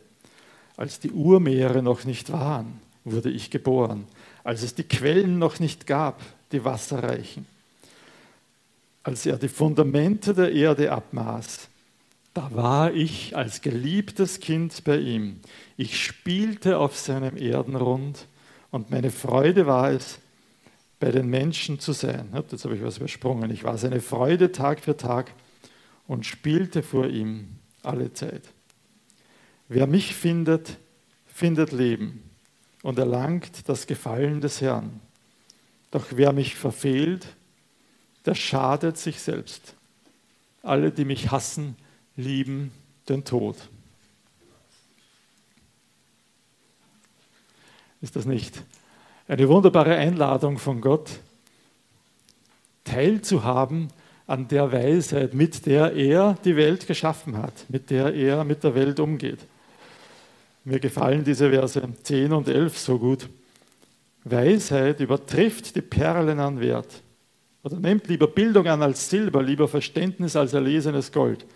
Als 0.80 0.98
die 0.98 1.10
Urmeere 1.10 1.82
noch 1.82 2.06
nicht 2.06 2.32
waren, 2.32 2.80
wurde 3.04 3.28
ich 3.28 3.50
geboren. 3.50 4.06
Als 4.44 4.62
es 4.62 4.74
die 4.74 4.84
Quellen 4.84 5.38
noch 5.38 5.60
nicht 5.60 5.86
gab, 5.86 6.22
die 6.52 6.64
wasserreichen. 6.64 7.44
Als 9.02 9.26
er 9.26 9.36
die 9.36 9.48
Fundamente 9.50 10.32
der 10.32 10.52
Erde 10.52 10.90
abmaß, 10.90 11.68
da 12.32 12.48
war 12.54 12.94
ich 12.94 13.36
als 13.36 13.60
geliebtes 13.60 14.40
Kind 14.40 14.82
bei 14.84 14.96
ihm. 14.96 15.40
Ich 15.76 16.02
spielte 16.02 16.78
auf 16.78 16.96
seinem 16.96 17.36
Erdenrund 17.36 18.26
und 18.70 18.90
meine 18.90 19.10
Freude 19.10 19.66
war 19.66 19.90
es, 19.90 20.18
bei 20.98 21.10
den 21.10 21.28
Menschen 21.28 21.78
zu 21.78 21.92
sein. 21.92 22.30
Jetzt 22.50 22.64
habe 22.64 22.74
ich 22.74 22.82
was 22.82 22.96
übersprungen. 22.96 23.50
Ich 23.50 23.64
war 23.64 23.76
seine 23.76 24.00
Freude 24.00 24.50
Tag 24.50 24.80
für 24.80 24.96
Tag 24.96 25.34
und 26.06 26.24
spielte 26.24 26.82
vor 26.82 27.06
ihm 27.06 27.48
alle 27.82 28.14
Zeit. 28.14 28.44
Wer 29.72 29.86
mich 29.86 30.16
findet, 30.16 30.78
findet 31.26 31.70
Leben 31.70 32.28
und 32.82 32.98
erlangt 32.98 33.68
das 33.68 33.86
Gefallen 33.86 34.40
des 34.40 34.60
Herrn. 34.60 35.00
Doch 35.92 36.06
wer 36.10 36.32
mich 36.32 36.56
verfehlt, 36.56 37.24
der 38.26 38.34
schadet 38.34 38.98
sich 38.98 39.20
selbst. 39.20 39.76
Alle, 40.64 40.90
die 40.90 41.04
mich 41.04 41.30
hassen, 41.30 41.76
lieben 42.16 42.72
den 43.08 43.24
Tod. 43.24 43.56
Ist 48.00 48.16
das 48.16 48.24
nicht 48.24 48.64
eine 49.28 49.48
wunderbare 49.48 49.94
Einladung 49.94 50.58
von 50.58 50.80
Gott, 50.80 51.20
teilzuhaben 52.82 53.86
an 54.26 54.48
der 54.48 54.72
Weisheit, 54.72 55.32
mit 55.32 55.64
der 55.64 55.92
er 55.92 56.36
die 56.44 56.56
Welt 56.56 56.88
geschaffen 56.88 57.38
hat, 57.38 57.66
mit 57.68 57.90
der 57.90 58.12
er 58.12 58.42
mit 58.42 58.64
der 58.64 58.74
Welt 58.74 58.98
umgeht? 58.98 59.38
Mir 60.64 60.78
gefallen 60.78 61.24
diese 61.24 61.50
Verse 61.50 61.82
10 62.02 62.32
und 62.32 62.48
11 62.48 62.78
so 62.78 62.98
gut. 62.98 63.28
Weisheit 64.24 65.00
übertrifft 65.00 65.74
die 65.74 65.80
Perlen 65.80 66.38
an 66.38 66.60
Wert. 66.60 67.02
Oder 67.62 67.76
nehmt 67.76 68.08
lieber 68.08 68.26
Bildung 68.26 68.66
an 68.66 68.82
als 68.82 69.08
Silber, 69.08 69.42
lieber 69.42 69.68
Verständnis 69.68 70.36
als 70.36 70.52
erlesenes 70.52 71.12
Gold. 71.12 71.46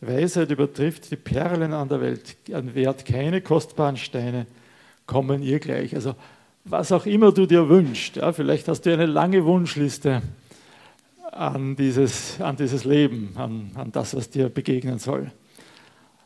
Weisheit 0.00 0.50
übertrifft 0.50 1.10
die 1.10 1.16
Perlen 1.16 1.72
an 1.72 1.88
der 1.88 2.00
Welt 2.00 2.36
an 2.52 2.74
Wert. 2.74 3.04
Keine 3.04 3.40
kostbaren 3.40 3.96
Steine 3.96 4.46
kommen 5.06 5.42
ihr 5.42 5.58
gleich. 5.58 5.94
Also 5.94 6.14
was 6.64 6.92
auch 6.92 7.06
immer 7.06 7.32
du 7.32 7.46
dir 7.46 7.68
wünschst, 7.68 8.16
ja, 8.16 8.32
vielleicht 8.32 8.68
hast 8.68 8.82
du 8.82 8.92
eine 8.92 9.06
lange 9.06 9.44
Wunschliste 9.44 10.22
an 11.32 11.76
dieses, 11.76 12.40
an 12.40 12.56
dieses 12.56 12.84
Leben, 12.84 13.32
an, 13.36 13.70
an 13.74 13.92
das, 13.92 14.14
was 14.14 14.30
dir 14.30 14.48
begegnen 14.48 14.98
soll. 14.98 15.30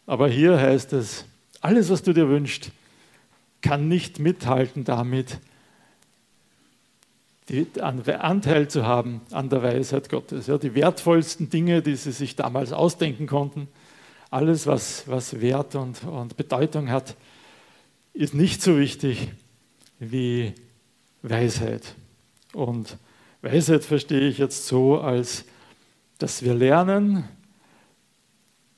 Aber 0.06 0.28
hier 0.28 0.58
heißt 0.58 0.92
es, 0.94 1.26
alles, 1.62 1.88
was 1.90 2.02
du 2.02 2.12
dir 2.12 2.28
wünschst, 2.28 2.70
kann 3.62 3.88
nicht 3.88 4.18
mithalten 4.18 4.84
damit, 4.84 5.38
Anteil 7.78 8.68
zu 8.68 8.86
haben 8.86 9.20
an 9.30 9.48
der 9.48 9.62
Weisheit 9.62 10.08
Gottes. 10.08 10.46
Ja, 10.46 10.58
die 10.58 10.74
wertvollsten 10.74 11.50
Dinge, 11.50 11.82
die 11.82 11.96
sie 11.96 12.12
sich 12.12 12.36
damals 12.36 12.72
ausdenken 12.72 13.26
konnten, 13.26 13.68
alles, 14.30 14.66
was, 14.66 15.06
was 15.08 15.40
Wert 15.40 15.74
und, 15.74 16.04
und 16.04 16.36
Bedeutung 16.36 16.90
hat, 16.90 17.16
ist 18.14 18.34
nicht 18.34 18.62
so 18.62 18.78
wichtig 18.78 19.28
wie 19.98 20.54
Weisheit. 21.22 21.94
Und 22.54 22.96
Weisheit 23.42 23.84
verstehe 23.84 24.28
ich 24.28 24.38
jetzt 24.38 24.66
so, 24.66 25.00
als 25.00 25.44
dass 26.18 26.42
wir 26.42 26.54
lernen, 26.54 27.24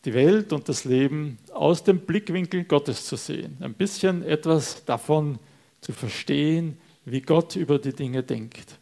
die 0.04 0.14
Welt 0.14 0.52
und 0.52 0.68
das 0.68 0.84
Leben 0.84 1.38
aus 1.54 1.84
dem 1.84 2.00
Blickwinkel 2.00 2.64
Gottes 2.64 3.06
zu 3.06 3.16
sehen. 3.16 3.56
Ein 3.60 3.74
bisschen 3.74 4.22
etwas 4.22 4.84
davon 4.84 5.38
zu 5.80 5.92
verstehen, 5.92 6.78
wie 7.04 7.20
Gott 7.20 7.56
über 7.56 7.78
die 7.78 7.92
Dinge 7.92 8.22
denkt. 8.22 8.78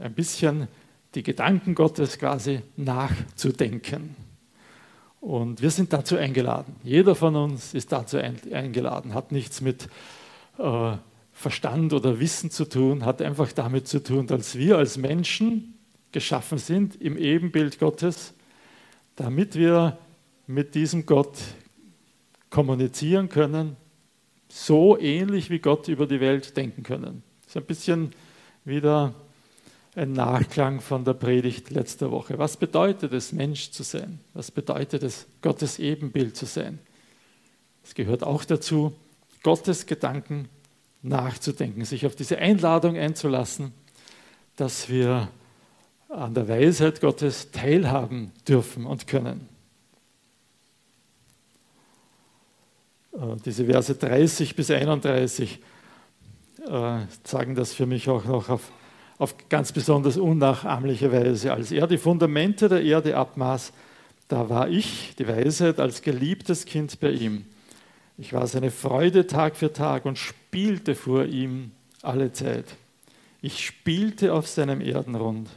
Ein 0.00 0.14
bisschen 0.14 0.68
die 1.14 1.22
Gedanken 1.22 1.74
Gottes 1.74 2.18
quasi 2.18 2.62
nachzudenken. 2.76 4.16
Und 5.20 5.60
wir 5.60 5.70
sind 5.70 5.92
dazu 5.92 6.16
eingeladen. 6.16 6.76
Jeder 6.82 7.14
von 7.14 7.36
uns 7.36 7.74
ist 7.74 7.92
dazu 7.92 8.16
eingeladen, 8.16 9.12
hat 9.12 9.32
nichts 9.32 9.60
mit 9.60 9.88
äh, 10.58 10.96
Verstand 11.32 11.92
oder 11.92 12.20
Wissen 12.20 12.50
zu 12.50 12.64
tun, 12.64 13.04
hat 13.04 13.20
einfach 13.20 13.52
damit 13.52 13.86
zu 13.86 14.02
tun, 14.02 14.26
dass 14.26 14.56
wir 14.56 14.78
als 14.78 14.96
Menschen 14.96 15.74
geschaffen 16.12 16.58
sind 16.58 17.00
im 17.00 17.16
Ebenbild 17.16 17.78
Gottes, 17.78 18.34
damit 19.20 19.54
wir 19.54 19.98
mit 20.46 20.74
diesem 20.74 21.04
Gott 21.04 21.36
kommunizieren 22.48 23.28
können, 23.28 23.76
so 24.48 24.98
ähnlich 24.98 25.50
wie 25.50 25.58
Gott 25.58 25.88
über 25.88 26.06
die 26.06 26.20
Welt 26.20 26.56
denken 26.56 26.82
können. 26.82 27.22
Das 27.42 27.50
ist 27.50 27.56
ein 27.58 27.66
bisschen 27.66 28.14
wieder 28.64 29.14
ein 29.94 30.14
Nachklang 30.14 30.80
von 30.80 31.04
der 31.04 31.12
Predigt 31.12 31.68
letzter 31.68 32.10
Woche. 32.10 32.38
Was 32.38 32.56
bedeutet 32.56 33.12
es, 33.12 33.32
Mensch 33.32 33.72
zu 33.72 33.82
sein? 33.82 34.20
Was 34.32 34.50
bedeutet 34.50 35.02
es, 35.02 35.26
Gottes 35.42 35.78
Ebenbild 35.78 36.34
zu 36.34 36.46
sein? 36.46 36.78
Es 37.84 37.94
gehört 37.94 38.22
auch 38.22 38.46
dazu, 38.46 38.94
Gottes 39.42 39.84
Gedanken 39.84 40.48
nachzudenken, 41.02 41.84
sich 41.84 42.06
auf 42.06 42.16
diese 42.16 42.38
Einladung 42.38 42.96
einzulassen, 42.96 43.72
dass 44.56 44.88
wir 44.88 45.28
an 46.10 46.34
der 46.34 46.48
Weisheit 46.48 47.00
Gottes 47.00 47.50
teilhaben 47.52 48.32
dürfen 48.46 48.84
und 48.84 49.06
können. 49.06 49.48
Äh, 53.12 53.36
diese 53.44 53.66
Verse 53.66 53.94
30 53.94 54.56
bis 54.56 54.70
31 54.70 55.58
äh, 56.68 56.98
sagen 57.24 57.54
das 57.54 57.72
für 57.72 57.86
mich 57.86 58.08
auch 58.08 58.24
noch 58.24 58.48
auf 58.48 58.70
auf 59.20 59.36
ganz 59.50 59.70
besonders 59.70 60.16
unnachahmliche 60.16 61.12
Weise. 61.12 61.52
Als 61.52 61.70
er 61.70 61.86
die 61.86 61.98
Fundamente 61.98 62.70
der 62.70 62.82
Erde 62.82 63.18
abmaß, 63.18 63.74
da 64.28 64.48
war 64.48 64.70
ich, 64.70 65.14
die 65.18 65.28
Weisheit, 65.28 65.78
als 65.78 66.00
geliebtes 66.00 66.64
Kind 66.64 66.98
bei 67.00 67.10
ihm. 67.10 67.44
Ich 68.16 68.32
war 68.32 68.46
seine 68.46 68.70
Freude 68.70 69.26
Tag 69.26 69.56
für 69.56 69.74
Tag 69.74 70.06
und 70.06 70.16
spielte 70.16 70.94
vor 70.94 71.26
ihm 71.26 71.72
alle 72.00 72.32
Zeit. 72.32 72.64
Ich 73.42 73.62
spielte 73.66 74.32
auf 74.32 74.48
seinem 74.48 74.80
Erdenrund. 74.80 75.50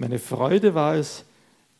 Meine 0.00 0.18
Freude 0.18 0.74
war 0.74 0.94
es, 0.94 1.26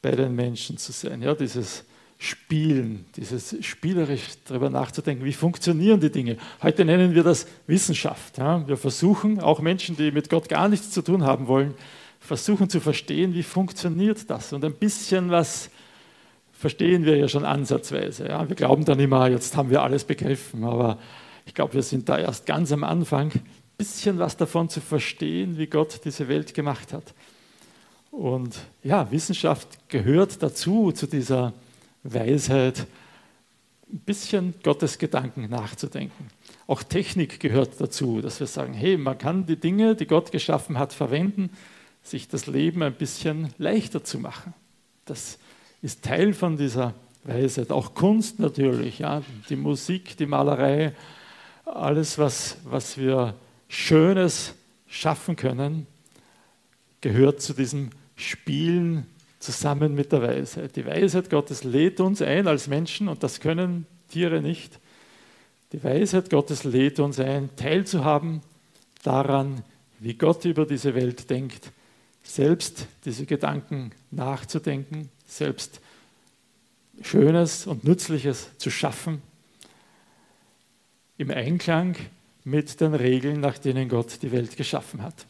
bei 0.03 0.11
den 0.11 0.35
Menschen 0.35 0.77
zu 0.77 0.93
sein. 0.93 1.23
Ja, 1.23 1.35
dieses 1.35 1.85
Spielen, 2.19 3.07
dieses 3.17 3.57
spielerisch 3.65 4.21
darüber 4.47 4.69
nachzudenken, 4.69 5.25
wie 5.25 5.33
funktionieren 5.33 6.01
die 6.01 6.11
Dinge. 6.11 6.37
Heute 6.63 6.85
nennen 6.85 7.15
wir 7.15 7.23
das 7.23 7.47
Wissenschaft. 7.67 8.37
Ja. 8.37 8.69
Wir 8.69 8.77
versuchen, 8.77 9.41
auch 9.41 9.61
Menschen, 9.61 9.97
die 9.97 10.11
mit 10.11 10.29
Gott 10.29 10.51
gar 10.51 10.69
nichts 10.69 10.91
zu 10.91 11.01
tun 11.01 11.23
haben 11.23 11.47
wollen, 11.47 11.73
versuchen 12.19 12.69
zu 12.69 12.79
verstehen, 12.81 13.33
wie 13.33 13.43
funktioniert 13.43 14.29
das. 14.29 14.53
Und 14.53 14.67
ein 14.67 14.75
bisschen 14.75 15.31
was 15.31 15.71
verstehen 16.53 17.07
wir 17.07 17.17
ja 17.17 17.27
schon 17.27 17.47
ansatzweise. 17.47 18.29
Ja. 18.29 18.47
Wir 18.47 18.55
glauben 18.55 18.85
dann 18.85 19.01
immer, 19.01 19.31
jetzt 19.31 19.57
haben 19.57 19.71
wir 19.71 19.83
alles 19.83 20.05
begriffen, 20.05 20.65
aber 20.65 20.99
ich 21.47 21.55
glaube, 21.55 21.73
wir 21.73 21.83
sind 21.83 22.07
da 22.11 22.19
erst 22.19 22.45
ganz 22.45 22.71
am 22.71 22.85
Anfang, 22.85 23.31
ein 23.33 23.43
bisschen 23.79 24.19
was 24.19 24.37
davon 24.37 24.69
zu 24.69 24.83
verstehen, 24.83 25.57
wie 25.57 25.69
Gott 25.69 26.03
diese 26.05 26.29
Welt 26.29 26.53
gemacht 26.53 26.93
hat. 26.93 27.15
Und 28.11 28.59
ja, 28.83 29.11
Wissenschaft 29.11 29.89
gehört 29.89 30.43
dazu, 30.43 30.93
zu 30.93 31.07
dieser 31.07 31.53
Weisheit, 32.03 32.87
ein 33.93 33.99
bisschen 34.01 34.55
Gottes 34.63 34.99
Gedanken 34.99 35.49
nachzudenken. 35.49 36.29
Auch 36.67 36.83
Technik 36.83 37.41
gehört 37.41 37.81
dazu, 37.81 38.21
dass 38.21 38.39
wir 38.39 38.47
sagen, 38.47 38.75
hey, 38.75 38.97
man 38.97 39.19
kann 39.19 39.47
die 39.47 39.57
Dinge, 39.57 39.97
die 39.97 40.07
Gott 40.07 40.31
geschaffen 40.31 40.79
hat, 40.79 40.93
verwenden, 40.93 41.51
sich 42.03 42.29
das 42.29 42.47
Leben 42.47 42.83
ein 42.83 42.95
bisschen 42.95 43.53
leichter 43.59 44.05
zu 44.05 44.19
machen. 44.19 44.55
Das 45.05 45.39
ist 45.83 46.05
Teil 46.05 46.33
von 46.33 46.57
dieser 46.57 46.95
Weisheit. 47.25 47.71
Auch 47.73 47.95
Kunst 47.95 48.39
natürlich, 48.39 49.01
ja, 49.01 49.23
die 49.49 49.57
Musik, 49.57 50.17
die 50.17 50.27
Malerei, 50.27 50.95
alles, 51.65 52.19
was, 52.19 52.57
was 52.65 52.97
wir 52.97 53.35
Schönes 53.69 54.55
schaffen 54.87 55.37
können, 55.37 55.87
gehört 57.01 57.41
zu 57.43 57.55
diesem 57.55 57.91
Spielen 58.21 59.07
zusammen 59.39 59.95
mit 59.95 60.13
der 60.13 60.23
Weisheit. 60.23 60.77
Die 60.77 60.85
Weisheit 60.85 61.31
Gottes 61.31 61.65
lädt 61.65 62.01
uns 62.01 62.23
ein 62.23 62.47
als 62.47 62.69
Menschen, 62.69 63.09
und 63.09 63.23
das 63.23 63.41
können 63.41 63.87
Tiere 64.09 64.43
nicht. 64.43 64.79
Die 65.73 65.83
Weisheit 65.83 66.31
Gottes 66.31 66.65
lädt 66.65 67.01
uns 67.01 67.19
ein, 67.19 67.49
teilzuhaben 67.57 68.43
daran, 69.03 69.63
wie 69.99 70.15
Gott 70.15 70.45
über 70.45 70.67
diese 70.67 70.95
Welt 70.95 71.31
denkt, 71.31 71.73
selbst 72.23 72.87
diese 73.05 73.27
Gedanken 73.27 73.93
nachzudenken, 74.11 75.11
selbst 75.27 75.81
Schönes 77.03 77.67
und 77.67 77.85
Nützliches 77.85 78.51
zu 78.59 78.71
schaffen, 78.71 79.23
im 81.17 81.31
Einklang 81.31 81.97
mit 82.45 82.81
den 82.81 82.95
Regeln, 82.95 83.41
nach 83.41 83.59
denen 83.59 83.89
Gott 83.89 84.23
die 84.23 84.33
Welt 84.33 84.57
geschaffen 84.57 85.03
hat. 85.03 85.27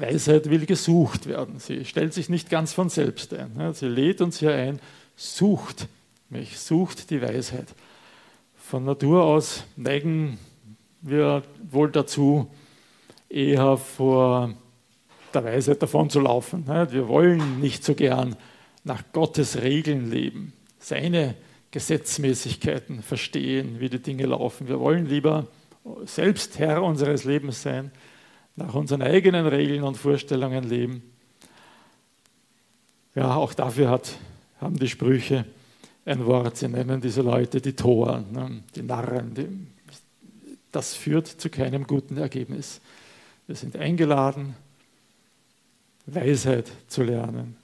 Weisheit 0.00 0.50
will 0.50 0.66
gesucht 0.66 1.26
werden. 1.26 1.58
Sie 1.58 1.84
stellt 1.84 2.14
sich 2.14 2.28
nicht 2.28 2.50
ganz 2.50 2.72
von 2.72 2.88
selbst 2.88 3.34
ein. 3.34 3.72
Sie 3.74 3.86
lädt 3.86 4.20
uns 4.20 4.38
hier 4.38 4.52
ein, 4.52 4.80
sucht 5.16 5.88
mich, 6.30 6.58
sucht 6.58 7.10
die 7.10 7.22
Weisheit. 7.22 7.68
Von 8.56 8.84
Natur 8.84 9.24
aus 9.24 9.64
neigen 9.76 10.38
wir 11.00 11.42
wohl 11.70 11.90
dazu, 11.90 12.50
eher 13.28 13.76
vor 13.76 14.54
der 15.34 15.44
Weisheit 15.44 15.82
davon 15.82 16.10
zu 16.10 16.20
laufen. 16.20 16.66
Wir 16.66 17.08
wollen 17.08 17.60
nicht 17.60 17.84
so 17.84 17.94
gern 17.94 18.36
nach 18.84 19.02
Gottes 19.12 19.62
Regeln 19.62 20.10
leben, 20.10 20.52
seine 20.78 21.34
Gesetzmäßigkeiten 21.70 23.02
verstehen, 23.02 23.80
wie 23.80 23.90
die 23.90 24.00
Dinge 24.02 24.26
laufen. 24.26 24.68
Wir 24.68 24.80
wollen 24.80 25.06
lieber 25.06 25.46
selbst 26.04 26.58
Herr 26.58 26.82
unseres 26.82 27.24
Lebens 27.24 27.62
sein 27.62 27.90
nach 28.58 28.74
unseren 28.74 29.02
eigenen 29.02 29.46
Regeln 29.46 29.84
und 29.84 29.96
Vorstellungen 29.96 30.64
leben. 30.64 31.02
Ja, 33.14 33.36
auch 33.36 33.54
dafür 33.54 33.88
hat, 33.88 34.18
haben 34.60 34.78
die 34.78 34.88
Sprüche 34.88 35.44
ein 36.04 36.26
Wort. 36.26 36.56
Sie 36.56 36.68
nennen 36.68 37.00
diese 37.00 37.22
Leute 37.22 37.60
die 37.60 37.74
Toren, 37.74 38.32
ne, 38.32 38.62
die 38.74 38.82
Narren. 38.82 39.34
Die, 39.34 39.48
das 40.72 40.94
führt 40.94 41.28
zu 41.28 41.48
keinem 41.48 41.86
guten 41.86 42.16
Ergebnis. 42.16 42.80
Wir 43.46 43.54
sind 43.54 43.76
eingeladen, 43.76 44.56
Weisheit 46.06 46.70
zu 46.88 47.02
lernen, 47.02 47.56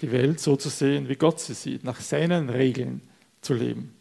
die 0.00 0.12
Welt 0.12 0.38
so 0.38 0.56
zu 0.56 0.68
sehen, 0.68 1.08
wie 1.08 1.16
Gott 1.16 1.40
sie 1.40 1.54
sieht, 1.54 1.82
nach 1.82 2.00
seinen 2.00 2.50
Regeln 2.50 3.00
zu 3.40 3.54
leben. 3.54 3.95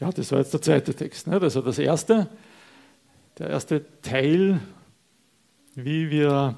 Ja, 0.00 0.10
das 0.10 0.32
war 0.32 0.40
jetzt 0.40 0.52
der 0.52 0.62
zweite 0.62 0.94
Text. 0.94 1.26
Ne? 1.26 1.40
Also 1.40 1.60
das 1.60 1.78
erste, 1.78 2.28
der 3.38 3.50
erste 3.50 3.84
Teil, 4.02 4.60
wie 5.74 6.10
wir 6.10 6.56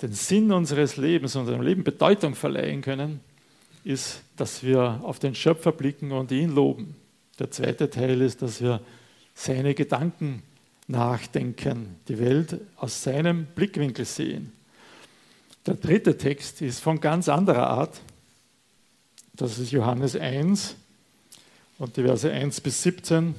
den 0.00 0.12
Sinn 0.12 0.52
unseres 0.52 0.96
Lebens, 0.96 1.34
unserem 1.34 1.62
Leben 1.62 1.82
Bedeutung 1.82 2.34
verleihen 2.34 2.82
können, 2.82 3.20
ist, 3.82 4.22
dass 4.36 4.62
wir 4.62 5.00
auf 5.02 5.18
den 5.18 5.34
Schöpfer 5.34 5.72
blicken 5.72 6.12
und 6.12 6.30
ihn 6.30 6.54
loben. 6.54 6.94
Der 7.38 7.50
zweite 7.50 7.90
Teil 7.90 8.20
ist, 8.20 8.42
dass 8.42 8.60
wir 8.60 8.80
seine 9.34 9.74
Gedanken 9.74 10.42
nachdenken, 10.86 11.96
die 12.08 12.18
Welt 12.18 12.60
aus 12.76 13.02
seinem 13.02 13.46
Blickwinkel 13.46 14.04
sehen. 14.04 14.52
Der 15.66 15.74
dritte 15.74 16.16
Text 16.16 16.62
ist 16.62 16.80
von 16.80 17.00
ganz 17.00 17.28
anderer 17.28 17.68
Art. 17.68 18.00
Das 19.34 19.58
ist 19.58 19.72
Johannes 19.72 20.16
1, 20.16 20.76
und 21.80 21.96
die 21.96 22.02
Verse 22.02 22.30
1 22.30 22.60
bis 22.60 22.82
17 22.82 23.34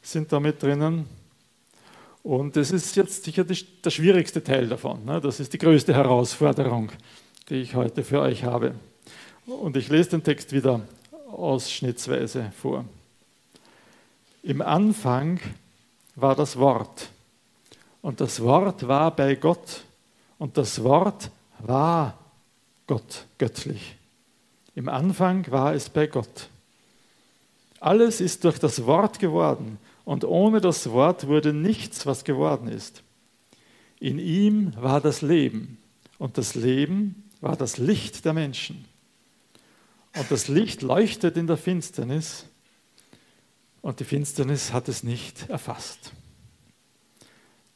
sind 0.00 0.32
damit 0.32 0.62
drinnen. 0.62 1.06
Und 2.22 2.54
das 2.54 2.70
ist 2.70 2.94
jetzt 2.94 3.24
sicher 3.24 3.44
der 3.44 3.90
schwierigste 3.90 4.42
Teil 4.42 4.68
davon. 4.68 5.04
Ne? 5.04 5.20
Das 5.20 5.40
ist 5.40 5.52
die 5.52 5.58
größte 5.58 5.92
Herausforderung, 5.92 6.90
die 7.48 7.56
ich 7.56 7.74
heute 7.74 8.04
für 8.04 8.20
euch 8.20 8.44
habe. 8.44 8.76
Und 9.46 9.76
ich 9.76 9.88
lese 9.88 10.10
den 10.10 10.22
Text 10.22 10.52
wieder 10.52 10.82
ausschnittsweise 11.28 12.52
vor. 12.56 12.84
Im 14.44 14.62
Anfang 14.62 15.40
war 16.14 16.36
das 16.36 16.56
Wort. 16.56 17.08
Und 18.02 18.20
das 18.20 18.40
Wort 18.40 18.86
war 18.86 19.10
bei 19.10 19.34
Gott. 19.34 19.82
Und 20.38 20.56
das 20.56 20.80
Wort 20.84 21.28
war 21.58 22.16
Gott 22.86 23.26
göttlich. 23.36 23.96
Im 24.76 24.88
Anfang 24.88 25.50
war 25.50 25.74
es 25.74 25.88
bei 25.88 26.06
Gott. 26.06 26.48
Alles 27.84 28.22
ist 28.22 28.44
durch 28.44 28.58
das 28.58 28.86
Wort 28.86 29.18
geworden 29.18 29.76
und 30.06 30.24
ohne 30.24 30.62
das 30.62 30.88
Wort 30.88 31.26
wurde 31.26 31.52
nichts, 31.52 32.06
was 32.06 32.24
geworden 32.24 32.66
ist. 32.66 33.02
In 34.00 34.18
ihm 34.18 34.72
war 34.80 35.02
das 35.02 35.20
Leben 35.20 35.76
und 36.16 36.38
das 36.38 36.54
Leben 36.54 37.28
war 37.42 37.56
das 37.56 37.76
Licht 37.76 38.24
der 38.24 38.32
Menschen. 38.32 38.86
Und 40.16 40.30
das 40.30 40.48
Licht 40.48 40.80
leuchtet 40.80 41.36
in 41.36 41.46
der 41.46 41.58
Finsternis 41.58 42.46
und 43.82 44.00
die 44.00 44.04
Finsternis 44.04 44.72
hat 44.72 44.88
es 44.88 45.02
nicht 45.02 45.50
erfasst. 45.50 46.14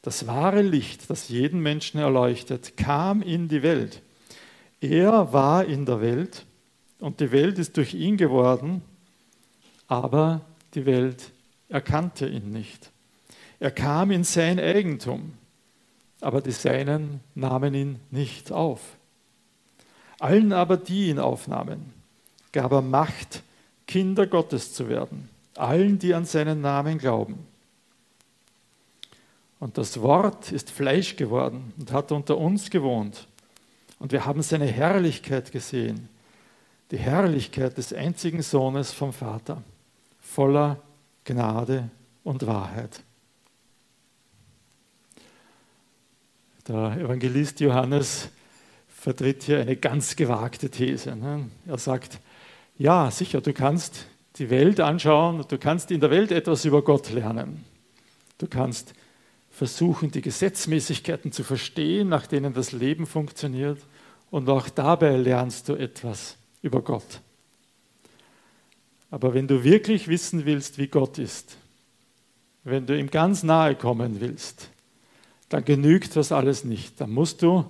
das 0.01 0.25
wahre 0.25 0.63
Licht, 0.63 1.07
das 1.11 1.29
jeden 1.29 1.59
Menschen 1.59 1.99
erleuchtet, 1.99 2.77
kam 2.77 3.21
in 3.21 3.47
die 3.47 3.61
Welt. 3.61 4.01
Er 4.81 5.33
war 5.33 5.65
in 5.65 5.85
der 5.85 6.01
Welt 6.01 6.47
und 6.97 7.19
die 7.19 7.31
Welt 7.31 7.59
ist 7.59 7.77
durch 7.77 7.93
ihn 7.93 8.17
geworden, 8.17 8.81
aber 9.89 10.41
die 10.75 10.85
Welt 10.85 11.31
erkannte 11.67 12.29
ihn 12.29 12.51
nicht. 12.51 12.91
Er 13.59 13.71
kam 13.71 14.11
in 14.11 14.23
sein 14.23 14.59
Eigentum, 14.59 15.33
aber 16.21 16.41
die 16.41 16.51
Seinen 16.51 17.19
nahmen 17.35 17.73
ihn 17.73 17.99
nicht 18.11 18.51
auf. 18.51 18.79
Allen 20.19 20.53
aber, 20.53 20.77
die 20.77 21.09
ihn 21.09 21.19
aufnahmen, 21.19 21.93
gab 22.51 22.71
er 22.71 22.81
Macht, 22.81 23.43
Kinder 23.87 24.27
Gottes 24.27 24.73
zu 24.73 24.87
werden, 24.87 25.29
allen, 25.55 25.97
die 25.97 26.13
an 26.13 26.25
seinen 26.25 26.61
Namen 26.61 26.99
glauben. 26.99 27.39
Und 29.59 29.77
das 29.77 30.01
Wort 30.01 30.51
ist 30.51 30.69
Fleisch 30.69 31.15
geworden 31.15 31.73
und 31.77 31.91
hat 31.91 32.11
unter 32.11 32.37
uns 32.37 32.69
gewohnt. 32.69 33.27
Und 33.97 34.11
wir 34.11 34.25
haben 34.25 34.41
seine 34.41 34.67
Herrlichkeit 34.67 35.51
gesehen, 35.51 36.07
die 36.91 36.97
Herrlichkeit 36.97 37.77
des 37.77 37.93
einzigen 37.93 38.41
Sohnes 38.41 38.91
vom 38.91 39.11
Vater, 39.13 39.61
voller 40.29 40.77
Gnade 41.23 41.89
und 42.23 42.45
Wahrheit. 42.45 43.01
Der 46.67 46.97
Evangelist 46.97 47.59
Johannes 47.59 48.29
vertritt 48.87 49.43
hier 49.43 49.59
eine 49.59 49.75
ganz 49.75 50.15
gewagte 50.15 50.69
These. 50.69 51.15
Ne? 51.15 51.49
Er 51.65 51.79
sagt, 51.79 52.19
ja, 52.77 53.09
sicher, 53.09 53.41
du 53.41 53.53
kannst 53.53 54.05
die 54.35 54.51
Welt 54.51 54.79
anschauen, 54.79 55.43
du 55.47 55.57
kannst 55.57 55.89
in 55.89 55.99
der 55.99 56.11
Welt 56.11 56.31
etwas 56.31 56.63
über 56.63 56.83
Gott 56.83 57.09
lernen. 57.09 57.65
Du 58.37 58.47
kannst 58.47 58.93
versuchen, 59.49 60.11
die 60.11 60.21
Gesetzmäßigkeiten 60.21 61.31
zu 61.31 61.43
verstehen, 61.43 62.07
nach 62.07 62.27
denen 62.27 62.53
das 62.53 62.71
Leben 62.71 63.07
funktioniert. 63.07 63.79
Und 64.29 64.47
auch 64.47 64.69
dabei 64.69 65.17
lernst 65.17 65.69
du 65.69 65.73
etwas 65.73 66.37
über 66.61 66.83
Gott. 66.83 67.21
Aber 69.11 69.33
wenn 69.33 69.47
du 69.47 69.63
wirklich 69.63 70.07
wissen 70.07 70.45
willst, 70.45 70.77
wie 70.77 70.87
Gott 70.87 71.17
ist, 71.17 71.57
wenn 72.63 72.85
du 72.85 72.97
ihm 72.97 73.09
ganz 73.09 73.43
nahe 73.43 73.75
kommen 73.75 74.19
willst, 74.19 74.69
dann 75.49 75.65
genügt 75.65 76.15
das 76.15 76.31
alles 76.31 76.63
nicht. 76.63 77.01
Dann 77.01 77.11
musst 77.11 77.41
du 77.41 77.65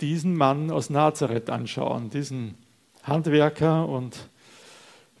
diesen 0.00 0.34
Mann 0.34 0.70
aus 0.70 0.90
Nazareth 0.90 1.50
anschauen, 1.50 2.10
diesen 2.10 2.54
Handwerker 3.02 3.88
und 3.88 4.28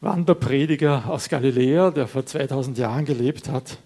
Wanderprediger 0.00 1.08
aus 1.08 1.28
Galiläa, 1.28 1.90
der 1.90 2.08
vor 2.08 2.24
2000 2.24 2.78
Jahren 2.78 3.04
gelebt 3.04 3.48
hat. 3.48 3.78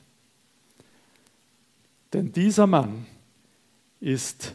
Denn 2.13 2.33
dieser 2.33 2.69
Mann 2.69 3.07
ist 4.01 4.55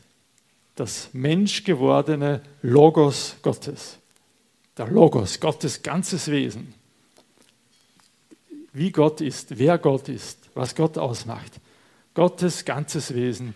das 0.76 1.10
menschgewordene 1.12 2.42
Logos 2.62 3.36
Gottes. 3.42 4.00
Der 4.80 4.88
Logos, 4.88 5.42
Gottes 5.42 5.84
ganzes 5.84 6.32
Wesen. 6.32 6.74
Wie 8.72 8.92
Gott 8.92 9.20
ist, 9.20 9.60
wer 9.60 9.78
Gott 9.78 10.08
ist, 10.08 10.50
was 10.54 10.74
Gott 10.74 10.98
ausmacht. 10.98 11.60
Gottes 12.14 12.64
ganzes 12.64 13.14
Wesen 13.14 13.54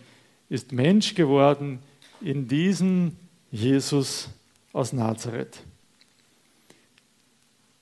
ist 0.50 0.74
Mensch 0.74 1.16
geworden 1.16 1.80
in 2.20 2.50
diesen 2.50 3.18
Jesus 3.52 4.28
aus 4.74 4.92
Nazareth. 4.92 5.64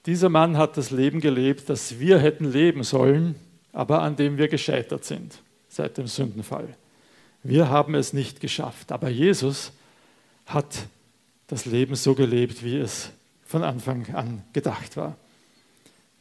Dieser 0.05 0.29
Mann 0.29 0.55
hat 0.55 0.77
das 0.77 0.91
Leben 0.91 1.19
gelebt, 1.19 1.67
das 1.67 1.99
wir 1.99 2.19
hätten 2.19 2.51
leben 2.51 2.83
sollen, 2.83 3.33
aber 3.73 4.03
an 4.03 4.17
dem 4.17 4.37
wir 4.37 4.49
gescheitert 4.49 5.03
sind 5.03 5.41
seit 5.67 5.97
dem 5.97 6.05
Sündenfall. 6.05 6.77
Wir 7.41 7.69
haben 7.69 7.95
es 7.95 8.13
nicht 8.13 8.39
geschafft, 8.39 8.91
aber 8.91 9.09
Jesus 9.09 9.71
hat 10.45 10.85
das 11.47 11.65
Leben 11.65 11.95
so 11.95 12.13
gelebt, 12.13 12.63
wie 12.63 12.77
es 12.77 13.09
von 13.51 13.63
Anfang 13.63 14.13
an 14.15 14.43
gedacht 14.53 14.97
war. 14.97 15.15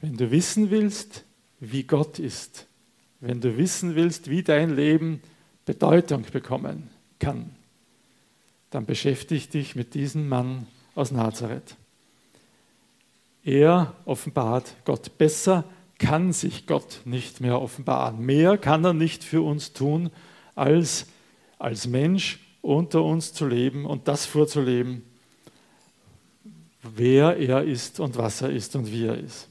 Wenn 0.00 0.16
du 0.16 0.30
wissen 0.30 0.70
willst, 0.70 1.24
wie 1.60 1.84
Gott 1.84 2.18
ist, 2.18 2.66
wenn 3.20 3.40
du 3.40 3.56
wissen 3.56 3.94
willst, 3.94 4.28
wie 4.28 4.42
dein 4.42 4.74
Leben 4.74 5.22
Bedeutung 5.64 6.24
bekommen 6.32 6.90
kann, 7.18 7.50
dann 8.70 8.86
beschäftige 8.86 9.46
dich 9.46 9.74
mit 9.74 9.94
diesem 9.94 10.28
Mann 10.28 10.66
aus 10.94 11.10
Nazareth. 11.10 11.76
Er 13.42 13.94
offenbart 14.04 14.74
Gott 14.84 15.16
besser, 15.18 15.64
kann 15.98 16.32
sich 16.32 16.66
Gott 16.66 17.00
nicht 17.04 17.40
mehr 17.40 17.60
offenbaren. 17.60 18.24
Mehr 18.24 18.58
kann 18.58 18.84
er 18.84 18.94
nicht 18.94 19.24
für 19.24 19.42
uns 19.42 19.72
tun, 19.72 20.10
als 20.54 21.06
als 21.60 21.86
Mensch 21.86 22.40
unter 22.62 23.04
uns 23.04 23.32
zu 23.32 23.46
leben 23.46 23.84
und 23.84 24.08
das 24.08 24.26
vorzuleben, 24.26 25.04
wer 26.82 27.36
er 27.36 27.62
ist 27.62 28.00
und 28.00 28.16
was 28.16 28.42
er 28.42 28.50
ist 28.50 28.74
und 28.76 28.90
wie 28.90 29.06
er 29.06 29.18
ist. 29.18 29.48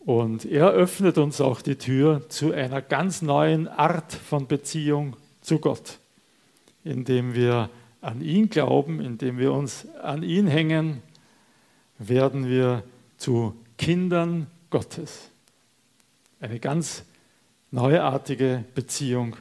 Und 0.00 0.44
er 0.44 0.70
öffnet 0.70 1.18
uns 1.18 1.40
auch 1.40 1.60
die 1.60 1.76
Tür 1.76 2.28
zu 2.28 2.52
einer 2.52 2.80
ganz 2.80 3.22
neuen 3.22 3.68
Art 3.68 4.12
von 4.12 4.46
Beziehung 4.46 5.16
zu 5.40 5.58
Gott, 5.58 5.98
indem 6.84 7.34
wir 7.34 7.70
an 8.00 8.22
ihn 8.22 8.48
glauben, 8.48 9.00
indem 9.00 9.38
wir 9.38 9.52
uns 9.52 9.86
an 10.02 10.22
ihn 10.22 10.46
hängen, 10.46 11.02
werden 11.98 12.48
wir 12.48 12.82
zu 13.18 13.54
Kindern 13.76 14.46
Gottes. 14.70 15.30
Eine 16.40 16.58
ganz 16.58 17.04
neuartige 17.70 18.64
Beziehung 18.74 19.36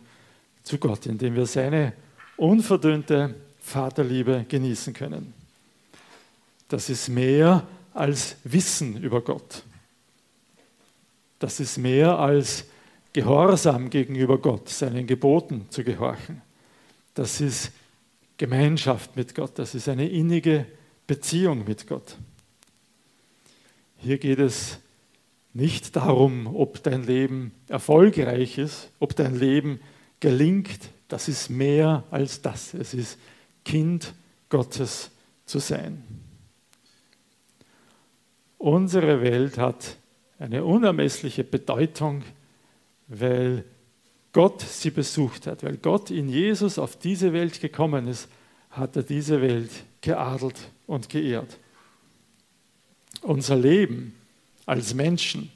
zu 0.64 0.78
Gott, 0.78 1.06
indem 1.06 1.36
wir 1.36 1.46
seine 1.46 1.94
unverdünnte 2.36 3.34
Vaterliebe 3.70 4.46
genießen 4.50 4.94
können. 4.94 5.34
Das 6.68 6.90
ist 6.90 7.08
mehr 7.10 7.68
als 7.94 8.36
Wissen 8.44 9.02
über 9.02 9.22
Gott. 9.22 9.64
Das 11.40 11.60
ist 11.60 11.78
mehr 11.78 12.20
als 12.20 12.66
Gehorsam 13.14 13.90
gegenüber 13.90 14.38
Gott, 14.38 14.70
seinen 14.70 15.08
Geboten 15.08 15.66
zu 15.70 15.84
gehorchen. 15.84 16.42
Das 17.14 17.42
ist 17.42 17.72
Gemeinschaft 18.38 19.16
mit 19.16 19.36
Gott. 19.36 19.52
Das 19.56 19.76
ist 19.76 19.90
eine 19.90 20.08
innige 20.08 20.66
Beziehung 21.08 21.66
mit 21.66 21.88
Gott. 21.88 22.18
Hier 23.98 24.18
geht 24.18 24.40
es 24.40 24.80
nicht 25.54 25.96
darum, 25.96 26.48
ob 26.56 26.84
dein 26.84 27.04
Leben 27.04 27.52
erfolgreich 27.68 28.58
ist, 28.58 28.90
ob 29.00 29.16
dein 29.16 29.38
Leben 29.38 29.80
gelingt. 30.20 30.90
Das 31.08 31.28
ist 31.28 31.50
mehr 31.50 32.04
als 32.12 32.42
das. 32.42 32.74
Es 32.74 32.94
ist 32.94 33.18
Kind 33.64 34.14
Gottes 34.50 35.12
zu 35.46 35.60
sein. 35.60 36.04
Unsere 38.58 39.22
Welt 39.22 39.58
hat 39.58 39.98
eine 40.38 40.64
unermessliche 40.66 41.44
Bedeutung, 41.44 42.24
weil 43.08 43.64
Gott 44.34 44.62
sie 44.62 44.92
besucht 44.92 45.48
hat, 45.48 45.64
weil 45.64 45.78
Gott 45.78 46.12
in 46.12 46.30
Jesus 46.30 46.78
auf 46.78 46.98
diese 46.98 47.34
Welt 47.34 47.62
gekommen 47.62 48.08
ist, 48.08 48.28
hat 48.70 48.96
er 48.96 49.04
diese 49.04 49.42
Welt 49.42 49.72
geadelt 50.02 50.72
und 50.88 51.10
geehrt 51.10 51.58
unser 53.22 53.56
Leben 53.56 54.16
als 54.66 54.94
Menschen 54.94 55.52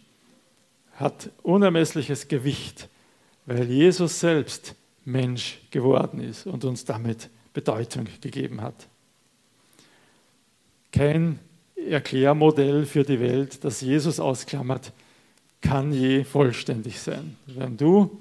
hat 0.96 1.30
unermessliches 1.42 2.28
Gewicht, 2.28 2.90
weil 3.46 3.70
Jesus 3.70 4.20
selbst 4.20 4.76
Mensch 5.06 5.60
geworden 5.72 6.20
ist 6.20 6.46
und 6.46 6.66
uns 6.66 6.86
damit 6.86 7.30
Bedeutung 7.54 8.08
gegeben 8.22 8.62
hat. 8.62 8.88
Kein 10.92 11.40
Erklärmodell 11.76 12.86
für 12.86 13.04
die 13.04 13.20
Welt, 13.20 13.64
das 13.64 13.82
Jesus 13.82 14.20
ausklammert, 14.20 14.94
kann 15.62 15.92
je 15.92 16.24
vollständig 16.24 17.00
sein. 17.00 17.36
Wenn 17.46 17.78
du 17.78 18.20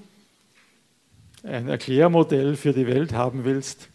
ein 1.42 1.68
Erklärmodell 1.68 2.57
für 2.57 2.73
die 2.73 2.87
Welt 2.87 3.12
haben 3.12 3.45
willst, 3.45 3.88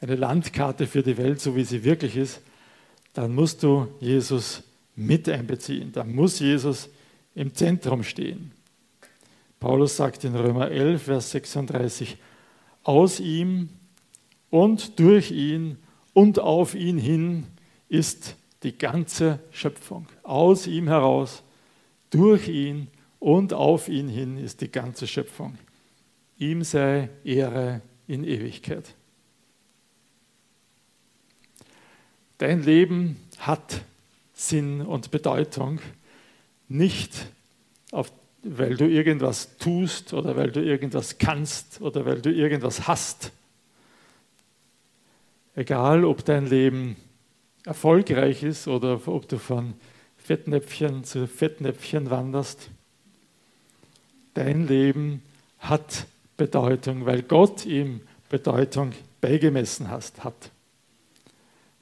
eine 0.00 0.16
Landkarte 0.16 0.86
für 0.86 1.02
die 1.02 1.16
Welt, 1.16 1.40
so 1.40 1.56
wie 1.56 1.64
sie 1.64 1.84
wirklich 1.84 2.16
ist, 2.16 2.40
dann 3.14 3.34
musst 3.34 3.62
du 3.62 3.88
Jesus 4.00 4.62
mit 4.96 5.28
einbeziehen. 5.28 5.92
Da 5.92 6.04
muss 6.04 6.40
Jesus 6.40 6.88
im 7.34 7.54
Zentrum 7.54 8.02
stehen. 8.02 8.52
Paulus 9.60 9.96
sagt 9.96 10.24
in 10.24 10.34
Römer 10.34 10.70
11, 10.70 11.02
Vers 11.02 11.30
36, 11.30 12.16
aus 12.82 13.20
ihm 13.20 13.68
und 14.52 14.98
durch 15.00 15.30
ihn 15.30 15.78
und 16.12 16.38
auf 16.38 16.74
ihn 16.74 16.98
hin 16.98 17.46
ist 17.88 18.36
die 18.62 18.76
ganze 18.76 19.38
Schöpfung. 19.50 20.06
Aus 20.24 20.66
ihm 20.66 20.88
heraus, 20.88 21.42
durch 22.10 22.48
ihn 22.48 22.88
und 23.18 23.54
auf 23.54 23.88
ihn 23.88 24.08
hin 24.08 24.36
ist 24.36 24.60
die 24.60 24.70
ganze 24.70 25.06
Schöpfung. 25.06 25.56
Ihm 26.36 26.64
sei 26.64 27.08
Ehre 27.24 27.80
in 28.06 28.24
Ewigkeit. 28.24 28.94
Dein 32.36 32.62
Leben 32.62 33.16
hat 33.38 33.80
Sinn 34.34 34.82
und 34.82 35.10
Bedeutung 35.10 35.80
nicht 36.68 37.26
auf, 37.90 38.12
weil 38.42 38.76
du 38.76 38.86
irgendwas 38.86 39.56
tust 39.56 40.12
oder 40.12 40.36
weil 40.36 40.52
du 40.52 40.62
irgendwas 40.62 41.16
kannst 41.16 41.80
oder 41.80 42.04
weil 42.04 42.20
du 42.20 42.30
irgendwas 42.30 42.86
hast. 42.86 43.32
Egal, 45.54 46.04
ob 46.04 46.24
dein 46.24 46.46
Leben 46.46 46.96
erfolgreich 47.66 48.42
ist 48.42 48.68
oder 48.68 49.00
ob 49.06 49.28
du 49.28 49.38
von 49.38 49.74
Fettnäpfchen 50.16 51.04
zu 51.04 51.26
Fettnäpfchen 51.26 52.10
wanderst, 52.10 52.70
dein 54.34 54.66
Leben 54.66 55.22
hat 55.58 56.06
Bedeutung, 56.36 57.06
weil 57.06 57.22
Gott 57.22 57.66
ihm 57.66 58.00
Bedeutung 58.28 58.92
beigemessen 59.20 59.90
hat. 59.90 60.50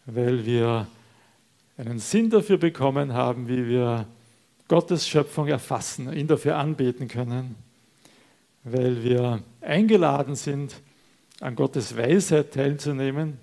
Weil 0.06 0.44
wir 0.44 0.88
einen 1.76 1.98
Sinn 1.98 2.28
dafür 2.28 2.58
bekommen 2.58 3.14
haben, 3.14 3.48
wie 3.48 3.66
wir 3.68 4.06
Gottes 4.68 5.08
Schöpfung 5.08 5.46
erfassen, 5.48 6.12
ihn 6.12 6.26
dafür 6.26 6.56
anbeten 6.56 7.08
können, 7.08 7.54
weil 8.64 9.02
wir 9.02 9.42
eingeladen 9.60 10.34
sind, 10.34 10.74
an 11.40 11.54
Gottes 11.54 11.96
Weisheit 11.96 12.52
teilzunehmen, 12.52 13.38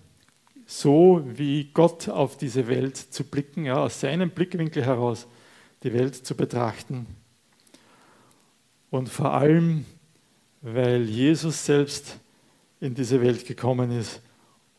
so 0.67 1.23
wie 1.25 1.69
Gott 1.73 2.09
auf 2.09 2.37
diese 2.37 2.67
Welt 2.67 2.97
zu 2.97 3.23
blicken, 3.23 3.65
ja, 3.65 3.77
aus 3.77 4.01
seinem 4.01 4.29
Blickwinkel 4.29 4.85
heraus 4.85 5.25
die 5.81 5.93
Welt 5.93 6.13
zu 6.13 6.35
betrachten. 6.35 7.07
Und 8.89 9.07
vor 9.07 9.33
allem, 9.33 9.85
weil 10.61 11.03
Jesus 11.03 11.65
selbst 11.65 12.19
in 12.81 12.93
diese 12.93 13.21
Welt 13.21 13.47
gekommen 13.47 13.91
ist, 13.91 14.21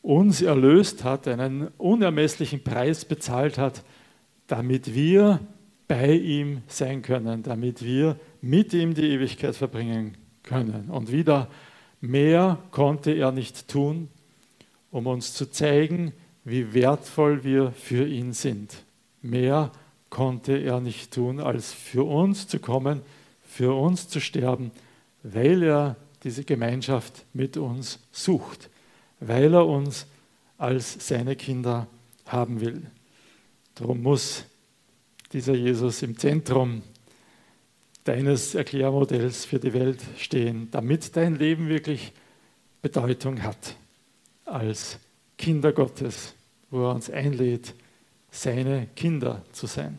uns 0.03 0.42
erlöst 0.42 1.05
hat, 1.05 1.27
einen 1.27 1.68
unermesslichen 1.79 2.62
Preis 2.62 3.07
bezahlt 3.07 3.57
hat, 3.57 3.83
damit 4.46 4.94
wir 4.94 5.40
bei 5.88 6.12
ihm 6.12 6.62
sein 6.66 7.01
können, 7.01 7.42
damit 7.42 7.83
wir 7.83 8.20
mit 8.42 8.74
ihm 8.74 8.92
die 8.92 9.09
Ewigkeit 9.09 9.57
verbringen 9.57 10.18
können. 10.42 10.90
Und 10.90 11.11
wieder 11.11 11.48
mehr 12.03 12.59
konnte 12.70 13.12
er 13.12 13.33
nicht 13.33 13.68
tun, 13.68 14.09
um 14.90 15.07
uns 15.07 15.35
zu 15.35 15.51
zeigen, 15.51 16.12
wie 16.44 16.72
wertvoll 16.72 17.44
wir 17.44 17.72
für 17.72 18.07
ihn 18.07 18.33
sind. 18.33 18.85
Mehr 19.22 19.72
konnte 20.11 20.57
er 20.57 20.81
nicht 20.81 21.12
tun, 21.12 21.40
als 21.40 21.72
für 21.72 22.07
uns 22.07 22.48
zu 22.48 22.59
kommen, 22.59 23.03
für 23.42 23.74
uns 23.79 24.09
zu 24.09 24.20
sterben, 24.20 24.70
weil 25.22 25.62
er 25.62 25.96
diese 26.24 26.44
Gemeinschaft 26.44 27.24
mit 27.35 27.57
uns 27.57 28.01
sucht, 28.12 28.70
weil 29.20 29.53
er 29.55 29.66
uns 29.66 30.07
als 30.57 31.07
seine 31.07 31.37
Kinder 31.37 31.87
haben 32.27 32.61
will. 32.61 32.83
Darum 33.74 34.03
muss 34.03 34.44
dieser 35.33 35.55
Jesus 35.55 36.03
im 36.03 36.16
Zentrum 36.16 36.83
deines 38.05 38.55
Erklärmodells 38.55 39.44
für 39.44 39.59
die 39.59 39.74
Welt 39.74 40.01
stehen, 40.16 40.68
damit 40.70 41.14
dein 41.14 41.37
Leben 41.37 41.68
wirklich 41.68 42.12
Bedeutung 42.81 43.42
hat 43.42 43.77
als 44.48 44.98
Kinder 45.37 45.72
Gottes, 45.72 46.34
wo 46.70 46.84
er 46.84 46.94
uns 46.94 47.11
einlädt, 47.11 47.74
seine 48.30 48.88
Kinder 48.96 49.42
zu 49.52 49.66
sein. 49.66 49.98